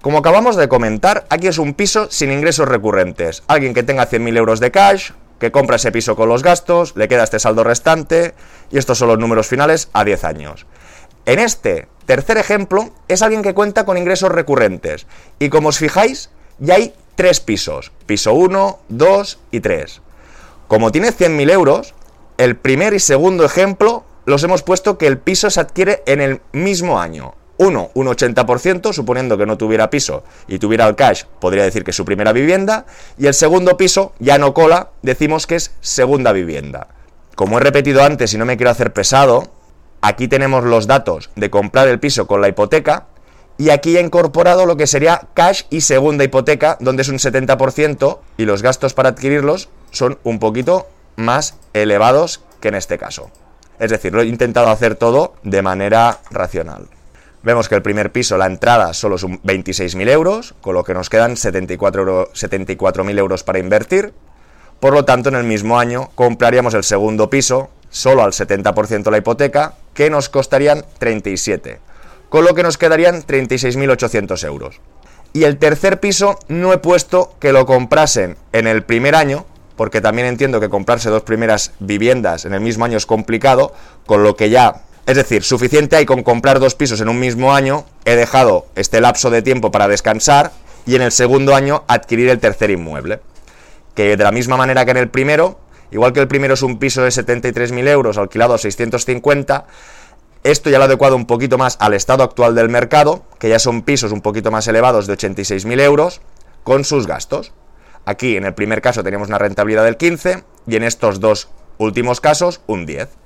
Como 0.00 0.18
acabamos 0.18 0.56
de 0.56 0.68
comentar, 0.68 1.26
aquí 1.30 1.48
es 1.48 1.58
un 1.58 1.74
piso 1.74 2.08
sin 2.10 2.30
ingresos 2.30 2.68
recurrentes. 2.68 3.42
Alguien 3.48 3.74
que 3.74 3.82
tenga 3.82 4.08
100.000 4.08 4.36
euros 4.36 4.60
de 4.60 4.70
cash, 4.70 5.10
que 5.38 5.50
compra 5.50 5.76
ese 5.76 5.92
piso 5.92 6.16
con 6.16 6.28
los 6.28 6.42
gastos, 6.42 6.94
le 6.96 7.08
queda 7.08 7.24
este 7.24 7.38
saldo 7.38 7.64
restante 7.64 8.34
y 8.70 8.78
estos 8.78 8.98
son 8.98 9.08
los 9.08 9.18
números 9.18 9.48
finales 9.48 9.88
a 9.92 10.04
10 10.04 10.24
años. 10.24 10.66
En 11.24 11.38
este 11.40 11.88
tercer 12.06 12.38
ejemplo 12.38 12.90
es 13.08 13.22
alguien 13.22 13.42
que 13.42 13.54
cuenta 13.54 13.84
con 13.84 13.98
ingresos 13.98 14.30
recurrentes 14.30 15.06
y 15.38 15.48
como 15.48 15.70
os 15.70 15.78
fijáis 15.78 16.30
ya 16.58 16.74
hay 16.74 16.94
tres 17.16 17.40
pisos, 17.40 17.92
piso 18.06 18.32
1, 18.32 18.78
2 18.88 19.38
y 19.50 19.60
3. 19.60 20.02
Como 20.68 20.92
tiene 20.92 21.08
100.000 21.08 21.50
euros, 21.50 21.94
el 22.38 22.56
primer 22.56 22.94
y 22.94 23.00
segundo 23.00 23.44
ejemplo 23.44 24.04
los 24.24 24.42
hemos 24.44 24.62
puesto 24.62 24.98
que 24.98 25.06
el 25.06 25.18
piso 25.18 25.50
se 25.50 25.60
adquiere 25.60 26.02
en 26.06 26.20
el 26.20 26.40
mismo 26.52 27.00
año. 27.00 27.34
Uno, 27.58 27.90
un 27.94 28.06
80%, 28.06 28.92
suponiendo 28.92 29.38
que 29.38 29.46
no 29.46 29.56
tuviera 29.56 29.88
piso 29.88 30.24
y 30.46 30.58
tuviera 30.58 30.86
el 30.86 30.94
cash, 30.94 31.24
podría 31.40 31.64
decir 31.64 31.84
que 31.84 31.90
es 31.90 31.96
su 31.96 32.04
primera 32.04 32.32
vivienda. 32.32 32.84
Y 33.16 33.26
el 33.26 33.34
segundo 33.34 33.76
piso, 33.76 34.12
ya 34.18 34.38
no 34.38 34.52
cola, 34.52 34.90
decimos 35.02 35.46
que 35.46 35.56
es 35.56 35.72
segunda 35.80 36.32
vivienda. 36.32 36.88
Como 37.34 37.58
he 37.58 37.60
repetido 37.60 38.02
antes 38.02 38.32
y 38.34 38.38
no 38.38 38.44
me 38.44 38.56
quiero 38.56 38.70
hacer 38.70 38.92
pesado, 38.92 39.50
aquí 40.02 40.28
tenemos 40.28 40.64
los 40.64 40.86
datos 40.86 41.30
de 41.34 41.50
comprar 41.50 41.88
el 41.88 41.98
piso 41.98 42.26
con 42.26 42.40
la 42.40 42.48
hipoteca 42.48 43.06
y 43.58 43.70
aquí 43.70 43.96
he 43.96 44.00
incorporado 44.00 44.66
lo 44.66 44.76
que 44.76 44.86
sería 44.86 45.28
cash 45.34 45.62
y 45.70 45.80
segunda 45.80 46.24
hipoteca, 46.24 46.76
donde 46.80 47.02
es 47.02 47.08
un 47.08 47.18
70% 47.18 48.18
y 48.36 48.44
los 48.44 48.62
gastos 48.62 48.92
para 48.92 49.10
adquirirlos 49.10 49.70
son 49.90 50.18
un 50.24 50.38
poquito 50.38 50.86
más 51.16 51.56
elevados 51.72 52.42
que 52.60 52.68
en 52.68 52.74
este 52.74 52.98
caso. 52.98 53.30
Es 53.78 53.90
decir, 53.90 54.12
lo 54.12 54.22
he 54.22 54.26
intentado 54.26 54.68
hacer 54.68 54.94
todo 54.94 55.34
de 55.42 55.62
manera 55.62 56.18
racional. 56.30 56.88
Vemos 57.46 57.68
que 57.68 57.76
el 57.76 57.82
primer 57.82 58.10
piso, 58.10 58.36
la 58.36 58.46
entrada, 58.46 58.92
solo 58.92 59.18
son 59.18 59.40
26.000 59.42 60.10
euros, 60.10 60.56
con 60.60 60.74
lo 60.74 60.82
que 60.82 60.94
nos 60.94 61.08
quedan 61.08 61.36
74.000 61.36 63.18
euros 63.20 63.44
para 63.44 63.60
invertir. 63.60 64.12
Por 64.80 64.92
lo 64.92 65.04
tanto, 65.04 65.28
en 65.28 65.36
el 65.36 65.44
mismo 65.44 65.78
año 65.78 66.10
compraríamos 66.16 66.74
el 66.74 66.82
segundo 66.82 67.30
piso, 67.30 67.70
solo 67.88 68.24
al 68.24 68.32
70% 68.32 69.12
la 69.12 69.18
hipoteca, 69.18 69.74
que 69.94 70.10
nos 70.10 70.28
costarían 70.28 70.84
37, 70.98 71.78
con 72.30 72.44
lo 72.44 72.52
que 72.56 72.64
nos 72.64 72.78
quedarían 72.78 73.22
36.800 73.22 74.44
euros. 74.44 74.80
Y 75.32 75.44
el 75.44 75.58
tercer 75.58 76.00
piso 76.00 76.40
no 76.48 76.72
he 76.72 76.78
puesto 76.78 77.36
que 77.38 77.52
lo 77.52 77.64
comprasen 77.64 78.36
en 78.50 78.66
el 78.66 78.82
primer 78.82 79.14
año, 79.14 79.46
porque 79.76 80.00
también 80.00 80.26
entiendo 80.26 80.58
que 80.58 80.68
comprarse 80.68 81.10
dos 81.10 81.22
primeras 81.22 81.74
viviendas 81.78 82.44
en 82.44 82.54
el 82.54 82.60
mismo 82.60 82.86
año 82.86 82.96
es 82.96 83.06
complicado, 83.06 83.72
con 84.04 84.24
lo 84.24 84.34
que 84.34 84.50
ya, 84.50 84.82
es 85.06 85.16
decir, 85.16 85.44
suficiente 85.44 85.94
hay 85.94 86.04
con 86.04 86.24
comprar 86.24 86.58
dos 86.58 86.74
pisos 86.74 87.00
en 87.00 87.08
un 87.08 87.20
mismo 87.20 87.54
año, 87.54 87.86
he 88.04 88.16
dejado 88.16 88.66
este 88.74 89.00
lapso 89.00 89.30
de 89.30 89.40
tiempo 89.40 89.70
para 89.70 89.86
descansar 89.86 90.50
y 90.84 90.96
en 90.96 91.02
el 91.02 91.12
segundo 91.12 91.54
año 91.54 91.84
adquirir 91.86 92.28
el 92.28 92.40
tercer 92.40 92.70
inmueble. 92.70 93.20
Que 93.94 94.16
de 94.16 94.24
la 94.24 94.32
misma 94.32 94.56
manera 94.56 94.84
que 94.84 94.90
en 94.90 94.96
el 94.96 95.08
primero, 95.08 95.60
igual 95.92 96.12
que 96.12 96.20
el 96.20 96.26
primero 96.26 96.54
es 96.54 96.62
un 96.62 96.78
piso 96.80 97.02
de 97.02 97.10
73.000 97.10 97.86
euros 97.88 98.18
alquilado 98.18 98.54
a 98.54 98.58
650, 98.58 99.66
esto 100.42 100.70
ya 100.70 100.78
lo 100.78 100.84
he 100.84 100.86
adecuado 100.86 101.14
un 101.14 101.26
poquito 101.26 101.56
más 101.56 101.76
al 101.78 101.94
estado 101.94 102.24
actual 102.24 102.56
del 102.56 102.68
mercado, 102.68 103.24
que 103.38 103.48
ya 103.48 103.60
son 103.60 103.82
pisos 103.82 104.10
un 104.10 104.22
poquito 104.22 104.50
más 104.50 104.66
elevados 104.66 105.06
de 105.06 105.16
86.000 105.16 105.80
euros, 105.82 106.20
con 106.64 106.84
sus 106.84 107.06
gastos. 107.06 107.52
Aquí 108.06 108.36
en 108.36 108.44
el 108.44 108.54
primer 108.54 108.82
caso 108.82 109.04
teníamos 109.04 109.28
una 109.28 109.38
rentabilidad 109.38 109.84
del 109.84 109.96
15 109.96 110.42
y 110.66 110.74
en 110.74 110.82
estos 110.82 111.20
dos 111.20 111.48
últimos 111.78 112.20
casos, 112.20 112.60
un 112.66 112.86
10. 112.86 113.25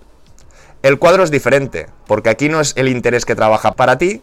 El 0.83 0.99
cuadro 0.99 1.23
es 1.23 1.31
diferente, 1.31 1.89
porque 2.07 2.31
aquí 2.31 2.49
no 2.49 2.61
es 2.61 2.73
el 2.77 2.89
interés 2.89 3.25
que 3.25 3.35
trabaja 3.35 3.73
para 3.73 3.99
ti, 3.99 4.23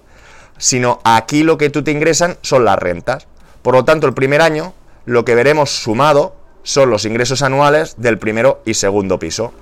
sino 0.58 1.00
aquí 1.04 1.44
lo 1.44 1.58
que 1.58 1.70
tú 1.70 1.84
te 1.84 1.92
ingresan 1.92 2.38
son 2.42 2.66
las 2.66 2.80
rentas. 2.80 3.28
Por 3.62 3.76
lo 3.76 3.86
tanto, 3.86 4.08
el 4.08 4.14
primer 4.14 4.42
año 4.42 4.74
lo 5.06 5.24
que 5.24 5.36
veremos 5.36 5.70
sumado 5.70 6.36
son 6.64 6.90
los 6.90 7.06
ingresos 7.06 7.44
anuales 7.44 7.96
del 7.98 8.18
primero 8.18 8.62
y 8.66 8.74
segundo 8.74 9.20
piso. 9.20 9.54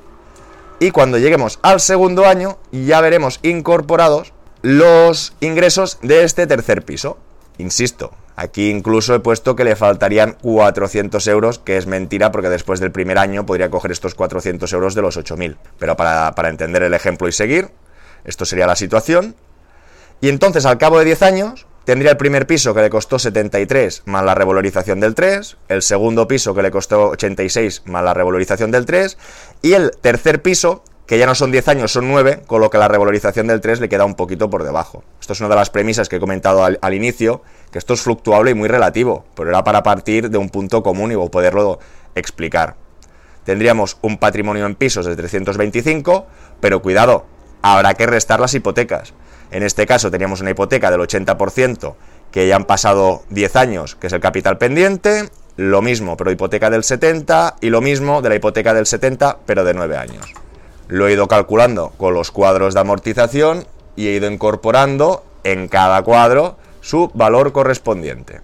Y 0.79 0.91
cuando 0.91 1.17
lleguemos 1.17 1.59
al 1.61 1.79
segundo 1.79 2.25
año 2.25 2.57
ya 2.71 2.99
veremos 3.01 3.39
incorporados 3.43 4.33
los 4.61 5.33
ingresos 5.39 5.99
de 6.01 6.23
este 6.23 6.47
tercer 6.47 6.83
piso. 6.83 7.17
Insisto, 7.57 8.11
aquí 8.35 8.69
incluso 8.69 9.15
he 9.15 9.19
puesto 9.19 9.55
que 9.55 9.63
le 9.63 9.75
faltarían 9.75 10.37
400 10.41 11.25
euros, 11.27 11.59
que 11.59 11.77
es 11.77 11.87
mentira 11.87 12.31
porque 12.31 12.49
después 12.49 12.79
del 12.79 12.91
primer 12.91 13.17
año 13.17 13.45
podría 13.45 13.69
coger 13.69 13.91
estos 13.91 14.15
400 14.15 14.71
euros 14.73 14.95
de 14.95 15.01
los 15.01 15.17
8.000. 15.17 15.57
Pero 15.79 15.95
para, 15.95 16.33
para 16.33 16.49
entender 16.49 16.83
el 16.83 16.93
ejemplo 16.93 17.27
y 17.27 17.31
seguir, 17.31 17.69
esto 18.23 18.45
sería 18.45 18.67
la 18.67 18.75
situación. 18.75 19.35
Y 20.21 20.29
entonces 20.29 20.65
al 20.65 20.77
cabo 20.77 20.99
de 20.99 21.05
10 21.05 21.21
años 21.23 21.67
tendría 21.85 22.11
el 22.11 22.17
primer 22.17 22.47
piso 22.47 22.73
que 22.73 22.81
le 22.81 22.89
costó 22.89 23.19
73 23.19 24.03
más 24.05 24.25
la 24.25 24.35
revalorización 24.35 24.99
del 24.99 25.15
3, 25.15 25.57
el 25.69 25.81
segundo 25.81 26.27
piso 26.27 26.53
que 26.53 26.63
le 26.63 26.71
costó 26.71 27.09
86 27.09 27.83
más 27.85 28.03
la 28.03 28.13
revalorización 28.13 28.71
del 28.71 28.85
3 28.85 29.17
y 29.61 29.73
el 29.73 29.91
tercer 30.01 30.41
piso 30.41 30.83
que 31.05 31.19
ya 31.19 31.25
no 31.25 31.35
son 31.35 31.51
10 31.51 31.67
años, 31.67 31.91
son 31.91 32.07
9, 32.07 32.41
con 32.47 32.61
lo 32.61 32.69
que 32.69 32.77
la 32.77 32.87
revalorización 32.87 33.47
del 33.47 33.61
3 33.61 33.79
le 33.79 33.89
queda 33.89 34.05
un 34.05 34.15
poquito 34.15 34.49
por 34.49 34.63
debajo. 34.63 35.03
Esto 35.19 35.33
es 35.33 35.39
una 35.39 35.49
de 35.49 35.55
las 35.55 35.69
premisas 35.69 36.09
que 36.09 36.15
he 36.15 36.19
comentado 36.19 36.63
al, 36.63 36.93
inicio, 36.93 37.43
que 37.71 37.77
esto 37.77 37.93
es 37.93 38.01
fluctuable 38.01 38.51
y 38.51 38.53
muy 38.55 38.67
relativo, 38.67 39.25
pero 39.35 39.49
era 39.49 39.63
para 39.63 39.83
partir 39.83 40.29
de 40.29 40.37
un 40.37 40.49
punto 40.49 40.81
común 40.81 41.11
y 41.11 41.29
poderlo 41.29 41.79
explicar. 42.15 42.75
Tendríamos 43.43 43.97
un 44.01 44.17
patrimonio 44.17 44.65
en 44.65 44.73
pisos 44.73 45.05
de 45.05 45.15
325, 45.15 46.25
pero 46.59 46.81
cuidado, 46.81 47.25
habrá 47.61 47.93
que 47.93 48.07
restar 48.07 48.39
las 48.39 48.55
hipotecas. 48.55 49.13
En 49.51 49.61
este 49.61 49.85
caso 49.85 50.09
teníamos 50.09 50.41
una 50.41 50.51
hipoteca 50.51 50.89
del 50.89 51.01
80% 51.01 51.93
que 52.31 52.47
ya 52.47 52.55
han 52.55 52.65
pasado 52.65 53.21
10 53.29 53.55
años, 53.55 53.95
que 53.95 54.07
es 54.07 54.13
el 54.13 54.19
capital 54.19 54.57
pendiente, 54.57 55.29
lo 55.57 55.83
mismo, 55.83 56.17
pero 56.17 56.31
hipoteca 56.31 56.71
del 56.71 56.83
70 56.83 57.57
y 57.61 57.69
lo 57.69 57.81
mismo 57.81 58.23
de 58.23 58.29
la 58.29 58.35
hipoteca 58.35 58.73
del 58.73 58.87
70, 58.87 59.37
pero 59.45 59.63
de 59.63 59.73
9 59.75 59.95
años. 59.95 60.44
Lo 60.87 61.07
he 61.07 61.13
ido 61.13 61.27
calculando 61.27 61.93
con 61.97 62.13
los 62.13 62.31
cuadros 62.31 62.73
de 62.73 62.79
amortización 62.79 63.65
y 63.95 64.07
he 64.07 64.13
ido 64.13 64.29
incorporando 64.29 65.23
en 65.43 65.67
cada 65.67 66.01
cuadro 66.03 66.57
su 66.81 67.11
valor 67.13 67.51
correspondiente. 67.51 68.41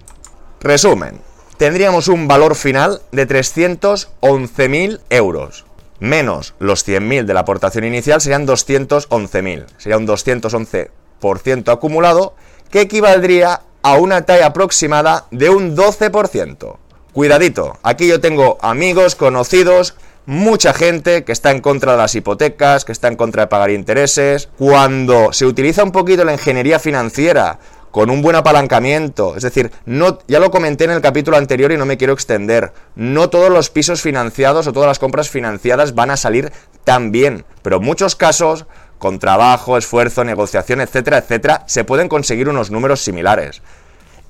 Resumen, 0.59 1.21
tendríamos 1.57 2.07
un 2.07 2.27
valor 2.27 2.55
final 2.55 3.01
de 3.11 3.27
311.000 3.27 5.01
euros 5.09 5.65
menos 6.01 6.55
los 6.59 6.85
100.000 6.85 7.25
de 7.25 7.33
la 7.33 7.41
aportación 7.41 7.85
inicial 7.85 8.19
serían 8.19 8.45
211.000. 8.45 9.67
Sería 9.77 9.97
un 9.97 10.07
211% 10.07 11.71
acumulado 11.71 12.33
que 12.69 12.81
equivaldría 12.81 13.61
a 13.83 13.93
una 13.93 14.25
talla 14.25 14.47
aproximada 14.47 15.27
de 15.31 15.49
un 15.49 15.77
12%. 15.77 16.77
Cuidadito, 17.13 17.77
aquí 17.83 18.07
yo 18.07 18.19
tengo 18.19 18.57
amigos, 18.61 19.15
conocidos, 19.15 19.95
mucha 20.25 20.73
gente 20.73 21.23
que 21.23 21.31
está 21.31 21.51
en 21.51 21.61
contra 21.61 21.93
de 21.93 21.97
las 21.97 22.15
hipotecas, 22.15 22.85
que 22.85 22.91
está 22.91 23.07
en 23.07 23.15
contra 23.15 23.43
de 23.43 23.47
pagar 23.47 23.71
intereses. 23.71 24.49
Cuando 24.57 25.33
se 25.33 25.45
utiliza 25.45 25.83
un 25.83 25.91
poquito 25.91 26.23
la 26.23 26.33
ingeniería 26.33 26.79
financiera 26.79 27.59
con 27.91 28.09
un 28.09 28.21
buen 28.21 28.35
apalancamiento. 28.35 29.35
Es 29.35 29.43
decir, 29.43 29.71
no, 29.85 30.19
ya 30.27 30.39
lo 30.39 30.49
comenté 30.49 30.85
en 30.85 30.91
el 30.91 31.01
capítulo 31.01 31.37
anterior 31.37 31.71
y 31.71 31.77
no 31.77 31.85
me 31.85 31.97
quiero 31.97 32.13
extender. 32.13 32.73
No 32.95 33.29
todos 33.29 33.49
los 33.49 33.69
pisos 33.69 34.01
financiados 34.01 34.65
o 34.67 34.73
todas 34.73 34.87
las 34.87 34.99
compras 34.99 35.29
financiadas 35.29 35.93
van 35.93 36.09
a 36.09 36.17
salir 36.17 36.51
tan 36.83 37.11
bien, 37.11 37.45
pero 37.61 37.77
en 37.77 37.83
muchos 37.83 38.15
casos, 38.15 38.65
con 38.97 39.19
trabajo, 39.19 39.77
esfuerzo, 39.77 40.23
negociación, 40.23 40.81
etcétera, 40.81 41.17
etcétera, 41.17 41.63
se 41.67 41.83
pueden 41.83 42.07
conseguir 42.07 42.49
unos 42.49 42.71
números 42.71 43.01
similares. 43.01 43.61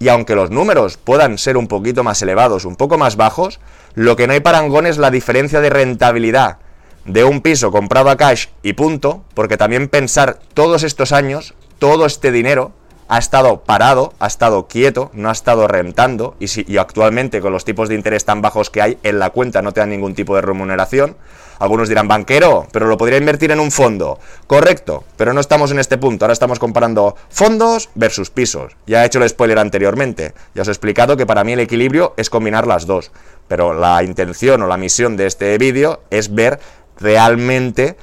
Y 0.01 0.10
aunque 0.10 0.34
los 0.34 0.50
números 0.50 0.98
puedan 0.98 1.38
ser 1.38 1.58
un 1.58 1.67
poquito 1.67 2.03
más 2.03 2.24
elevados, 2.24 2.65
un 2.65 2.75
poco 2.75 2.98
más 2.98 3.17
bajos, 3.17 3.60
lo 3.93 4.15
que 4.15 4.25
no 4.25 4.34
hay 4.34 4.39
parangón 4.39 4.88
es 4.88 4.98
la 4.98 5.12
diferencia 5.12 5.62
de 5.62 5.70
rentabilidad 5.70 6.58
de 7.05 7.24
un 7.24 7.41
piso 7.41 7.72
comprado 7.72 8.10
a 8.10 8.17
cash 8.17 8.48
y 8.63 8.74
punto, 8.74 9.24
porque 9.36 9.58
también 9.58 9.89
pensar 9.89 10.39
todos 10.55 10.81
estos 10.81 11.12
años, 11.12 11.53
todo 11.77 12.08
este 12.08 12.31
dinero, 12.31 12.72
ha 13.12 13.18
estado 13.18 13.63
parado, 13.65 14.13
ha 14.20 14.27
estado 14.27 14.70
quieto, 14.70 15.12
no 15.12 15.27
ha 15.27 15.34
estado 15.34 15.68
rentando 15.68 16.38
y, 16.39 16.48
si, 16.48 16.77
actualmente 16.77 17.41
con 17.41 17.51
los 17.51 17.65
tipos 17.65 17.89
de 17.89 17.96
interés 17.96 18.24
tan 18.24 18.41
bajos 18.41 18.70
que 18.70 18.82
hay 18.82 18.98
en 19.03 19.20
la 19.20 19.32
cuenta 19.32 19.62
no 19.62 19.74
te 19.74 19.82
dan 19.82 19.89
ningún 19.89 20.15
tipo 20.15 20.34
de 20.34 20.41
remuneración. 20.41 21.18
Algunos 21.60 21.89
dirán, 21.89 22.08
banquero, 22.08 22.68
pero 22.72 22.88
lo 22.88 22.98
podría 22.98 23.18
invertir 23.18 23.51
en 23.51 23.60
un 23.60 23.70
fondo. 23.70 24.18
Correcto, 24.48 25.03
pero 25.18 25.34
no 25.34 25.41
estamos 25.41 25.72
en 25.72 25.80
este 25.80 25.98
punto. 25.98 26.24
Ahora 26.24 26.32
estamos 26.32 26.58
comparando 26.58 27.18
fondos 27.27 27.89
versus 27.96 28.30
pisos. 28.30 28.77
Ya 28.88 29.03
he 29.03 29.08
hecho 29.08 29.22
el 29.22 29.27
spoiler 29.27 29.60
anteriormente. 29.60 30.34
Ya 30.56 30.62
os 30.62 30.70
he 30.70 30.72
explicado 30.72 31.18
que 31.18 31.25
para 31.25 31.44
mí 31.44 31.51
el 31.51 31.60
equilibrio 31.60 32.13
es 32.15 32.30
combinar 32.30 32.65
las 32.65 32.86
dos. 32.86 33.12
Pero 33.50 33.74
la 33.74 34.01
intención 34.03 34.62
o 34.62 34.68
la 34.68 34.77
misión 34.77 35.18
de 35.18 35.27
este 35.27 35.58
vídeo 35.58 36.01
es 36.12 36.34
ver 36.34 36.62
realmente 36.98 37.98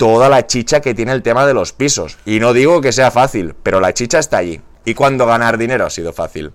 toda 0.00 0.30
la 0.30 0.46
chicha 0.46 0.80
que 0.80 0.94
tiene 0.94 1.12
el 1.12 1.22
tema 1.22 1.44
de 1.44 1.52
los 1.52 1.74
pisos. 1.74 2.16
Y 2.24 2.40
no 2.40 2.54
digo 2.54 2.80
que 2.80 2.90
sea 2.90 3.10
fácil, 3.10 3.54
pero 3.62 3.80
la 3.80 3.92
chicha 3.92 4.18
está 4.18 4.38
allí. 4.38 4.62
¿Y 4.86 4.94
cuándo 4.94 5.26
ganar 5.26 5.58
dinero 5.58 5.84
ha 5.84 5.90
sido 5.90 6.14
fácil? 6.14 6.54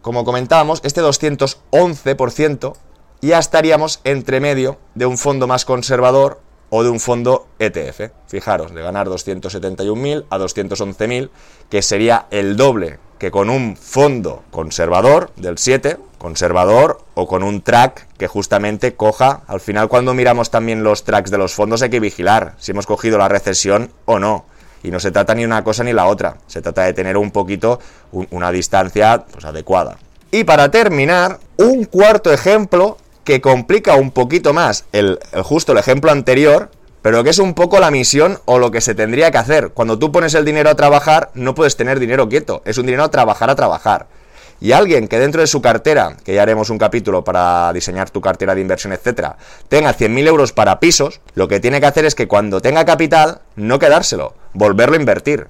Como 0.00 0.24
comentábamos, 0.24 0.80
este 0.82 1.00
211% 1.00 2.72
ya 3.20 3.38
estaríamos 3.38 4.00
entre 4.02 4.40
medio 4.40 4.80
de 4.96 5.06
un 5.06 5.16
fondo 5.16 5.46
más 5.46 5.64
conservador 5.64 6.40
o 6.74 6.82
de 6.82 6.88
un 6.88 7.00
fondo 7.00 7.48
ETF. 7.58 8.12
Fijaros, 8.26 8.72
de 8.72 8.80
ganar 8.80 9.06
271.000 9.06 10.24
a 10.30 10.38
211.000, 10.38 11.28
que 11.68 11.82
sería 11.82 12.26
el 12.30 12.56
doble 12.56 12.98
que 13.18 13.30
con 13.30 13.50
un 13.50 13.76
fondo 13.76 14.42
conservador 14.50 15.30
del 15.36 15.58
7, 15.58 15.98
conservador 16.16 16.98
o 17.12 17.28
con 17.28 17.42
un 17.42 17.60
track 17.60 18.08
que 18.16 18.26
justamente 18.26 18.94
coja, 18.94 19.42
al 19.48 19.60
final 19.60 19.88
cuando 19.88 20.14
miramos 20.14 20.50
también 20.50 20.82
los 20.82 21.04
tracks 21.04 21.30
de 21.30 21.36
los 21.36 21.52
fondos 21.52 21.82
hay 21.82 21.90
que 21.90 22.00
vigilar 22.00 22.54
si 22.58 22.70
hemos 22.70 22.86
cogido 22.86 23.18
la 23.18 23.28
recesión 23.28 23.92
o 24.06 24.18
no. 24.18 24.46
Y 24.82 24.90
no 24.90 24.98
se 24.98 25.12
trata 25.12 25.34
ni 25.34 25.44
una 25.44 25.62
cosa 25.62 25.84
ni 25.84 25.92
la 25.92 26.06
otra, 26.06 26.38
se 26.46 26.62
trata 26.62 26.84
de 26.84 26.94
tener 26.94 27.18
un 27.18 27.32
poquito 27.32 27.80
una 28.30 28.50
distancia 28.50 29.26
pues, 29.30 29.44
adecuada. 29.44 29.98
Y 30.30 30.44
para 30.44 30.70
terminar, 30.70 31.38
un 31.58 31.84
cuarto 31.84 32.32
ejemplo 32.32 32.96
que 33.24 33.40
complica 33.40 33.96
un 33.96 34.10
poquito 34.10 34.52
más 34.52 34.84
el 34.92 35.18
justo 35.42 35.72
el 35.72 35.78
ejemplo 35.78 36.10
anterior, 36.10 36.70
pero 37.02 37.24
que 37.24 37.30
es 37.30 37.38
un 37.38 37.54
poco 37.54 37.80
la 37.80 37.90
misión 37.90 38.38
o 38.44 38.58
lo 38.58 38.70
que 38.70 38.80
se 38.80 38.94
tendría 38.94 39.30
que 39.30 39.38
hacer. 39.38 39.70
Cuando 39.70 39.98
tú 39.98 40.12
pones 40.12 40.34
el 40.34 40.44
dinero 40.44 40.70
a 40.70 40.74
trabajar, 40.74 41.30
no 41.34 41.54
puedes 41.54 41.76
tener 41.76 41.98
dinero 41.98 42.28
quieto, 42.28 42.62
es 42.64 42.78
un 42.78 42.86
dinero 42.86 43.04
a 43.04 43.10
trabajar 43.10 43.50
a 43.50 43.56
trabajar. 43.56 44.06
Y 44.60 44.70
alguien 44.70 45.08
que 45.08 45.18
dentro 45.18 45.40
de 45.40 45.48
su 45.48 45.60
cartera, 45.60 46.16
que 46.24 46.34
ya 46.34 46.42
haremos 46.42 46.70
un 46.70 46.78
capítulo 46.78 47.24
para 47.24 47.72
diseñar 47.72 48.10
tu 48.10 48.20
cartera 48.20 48.54
de 48.54 48.60
inversión, 48.60 48.92
etcétera, 48.92 49.36
tenga 49.68 49.92
100.000 49.92 50.28
euros 50.28 50.52
para 50.52 50.78
pisos, 50.78 51.20
lo 51.34 51.48
que 51.48 51.58
tiene 51.58 51.80
que 51.80 51.86
hacer 51.86 52.04
es 52.04 52.14
que 52.14 52.28
cuando 52.28 52.60
tenga 52.60 52.84
capital, 52.84 53.40
no 53.56 53.80
quedárselo, 53.80 54.34
volverlo 54.52 54.94
a 54.94 55.00
invertir. 55.00 55.48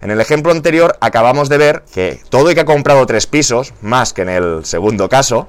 En 0.00 0.10
el 0.10 0.20
ejemplo 0.20 0.50
anterior 0.50 0.96
acabamos 1.00 1.50
de 1.50 1.58
ver 1.58 1.82
que 1.92 2.22
todo 2.30 2.48
el 2.48 2.54
que 2.54 2.62
ha 2.62 2.64
comprado 2.64 3.04
tres 3.04 3.26
pisos, 3.26 3.74
más 3.82 4.14
que 4.14 4.22
en 4.22 4.30
el 4.30 4.64
segundo 4.64 5.10
caso, 5.10 5.46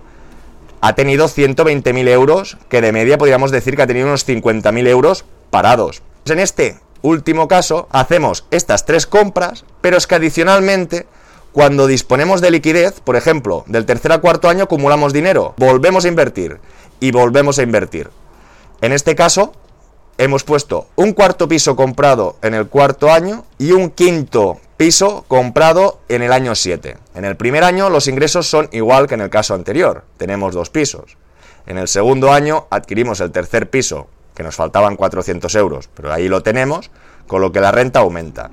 ha 0.82 0.94
tenido 0.94 1.27
120.000 1.27 2.08
euros, 2.10 2.58
que 2.70 2.82
de 2.82 2.91
media 2.91 3.17
podríamos 3.17 3.51
decir 3.51 3.75
que 3.75 3.82
ha 3.82 3.88
tenido 3.88 4.08
unos 4.08 4.27
50.000 4.27 4.88
euros 4.88 5.25
parados. 5.50 6.01
En 6.25 6.39
este 6.39 6.77
último 7.01 7.48
caso, 7.48 7.88
hacemos 7.91 8.46
estas 8.51 8.86
tres 8.86 9.05
compras, 9.05 9.65
pero 9.82 9.98
es 9.98 10.08
que 10.08 10.15
adicionalmente, 10.15 11.05
cuando 11.51 11.88
disponemos 11.88 12.41
de 12.41 12.51
liquidez, 12.51 13.00
por 13.00 13.15
ejemplo, 13.15 13.63
del 13.67 13.86
tercer 13.86 14.12
a 14.12 14.17
cuarto 14.17 14.50
año 14.50 14.65
acumulamos 14.65 15.13
dinero, 15.13 15.53
volvemos 15.58 16.05
a 16.05 16.08
invertir 16.08 16.60
y 17.00 17.12
volvemos 17.12 17.60
a 17.60 17.63
invertir. 17.63 18.10
En 18.82 18.91
este 18.91 19.15
caso, 19.15 19.53
hemos 20.17 20.43
puesto 20.43 20.88
un 20.95 21.13
cuarto 21.13 21.48
piso 21.48 21.75
comprado 21.75 22.38
en 22.41 22.53
el 22.53 22.67
cuarto 22.67 23.12
año 23.12 23.45
y 23.57 23.72
un 23.72 23.89
quinto 23.89 24.60
piso 24.77 25.25
comprado 25.27 26.00
en 26.10 26.22
el 26.22 26.31
año 26.31 26.55
7. 26.55 26.98
En 27.15 27.25
el 27.25 27.36
primer 27.36 27.63
año 27.63 27.89
los 27.89 28.07
ingresos 28.07 28.48
son 28.48 28.69
igual 28.72 29.07
que 29.07 29.15
en 29.15 29.22
el 29.22 29.29
caso 29.29 29.53
anterior, 29.53 30.03
tenemos 30.17 30.53
dos 30.53 30.69
pisos. 30.69 31.17
En 31.67 31.77
el 31.77 31.88
segundo 31.88 32.31
año 32.31 32.67
adquirimos 32.69 33.19
el 33.19 33.31
tercer 33.31 33.69
piso 33.69 34.07
que 34.34 34.43
nos 34.43 34.55
faltaban 34.55 34.95
400 34.95 35.53
euros, 35.55 35.89
pero 35.93 36.12
ahí 36.12 36.27
lo 36.27 36.43
tenemos, 36.43 36.91
con 37.27 37.41
lo 37.41 37.51
que 37.51 37.62
la 37.62 37.72
renta 37.72 38.00
aumenta. 38.00 38.51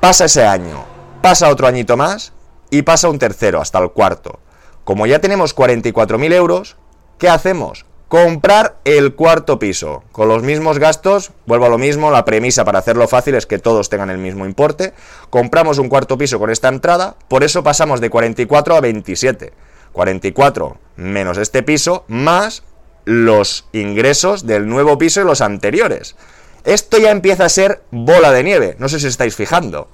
Pasa 0.00 0.24
ese 0.24 0.44
año, 0.44 0.84
pasa 1.22 1.50
otro 1.50 1.66
añito 1.66 1.96
más 1.96 2.32
y 2.70 2.82
pasa 2.82 3.08
un 3.08 3.18
tercero, 3.18 3.60
hasta 3.60 3.78
el 3.78 3.90
cuarto. 3.90 4.40
Como 4.84 5.06
ya 5.06 5.20
tenemos 5.20 5.54
44.000 5.54 6.32
euros, 6.32 6.76
¿qué 7.18 7.28
hacemos? 7.28 7.85
Comprar 8.08 8.76
el 8.84 9.16
cuarto 9.16 9.58
piso. 9.58 10.04
Con 10.12 10.28
los 10.28 10.44
mismos 10.44 10.78
gastos, 10.78 11.32
vuelvo 11.44 11.66
a 11.66 11.68
lo 11.68 11.76
mismo, 11.76 12.12
la 12.12 12.24
premisa 12.24 12.64
para 12.64 12.78
hacerlo 12.78 13.08
fácil 13.08 13.34
es 13.34 13.46
que 13.46 13.58
todos 13.58 13.88
tengan 13.88 14.10
el 14.10 14.18
mismo 14.18 14.46
importe. 14.46 14.92
Compramos 15.28 15.78
un 15.78 15.88
cuarto 15.88 16.16
piso 16.16 16.38
con 16.38 16.50
esta 16.50 16.68
entrada, 16.68 17.16
por 17.26 17.42
eso 17.42 17.64
pasamos 17.64 18.00
de 18.00 18.08
44 18.08 18.76
a 18.76 18.80
27. 18.80 19.52
44 19.92 20.78
menos 20.94 21.36
este 21.36 21.64
piso, 21.64 22.04
más 22.06 22.62
los 23.04 23.66
ingresos 23.72 24.46
del 24.46 24.68
nuevo 24.68 24.98
piso 24.98 25.20
y 25.20 25.24
los 25.24 25.40
anteriores. 25.40 26.14
Esto 26.62 26.98
ya 26.98 27.10
empieza 27.10 27.46
a 27.46 27.48
ser 27.48 27.82
bola 27.90 28.30
de 28.30 28.44
nieve, 28.44 28.76
no 28.78 28.88
sé 28.88 29.00
si 29.00 29.08
estáis 29.08 29.34
fijando. 29.34 29.88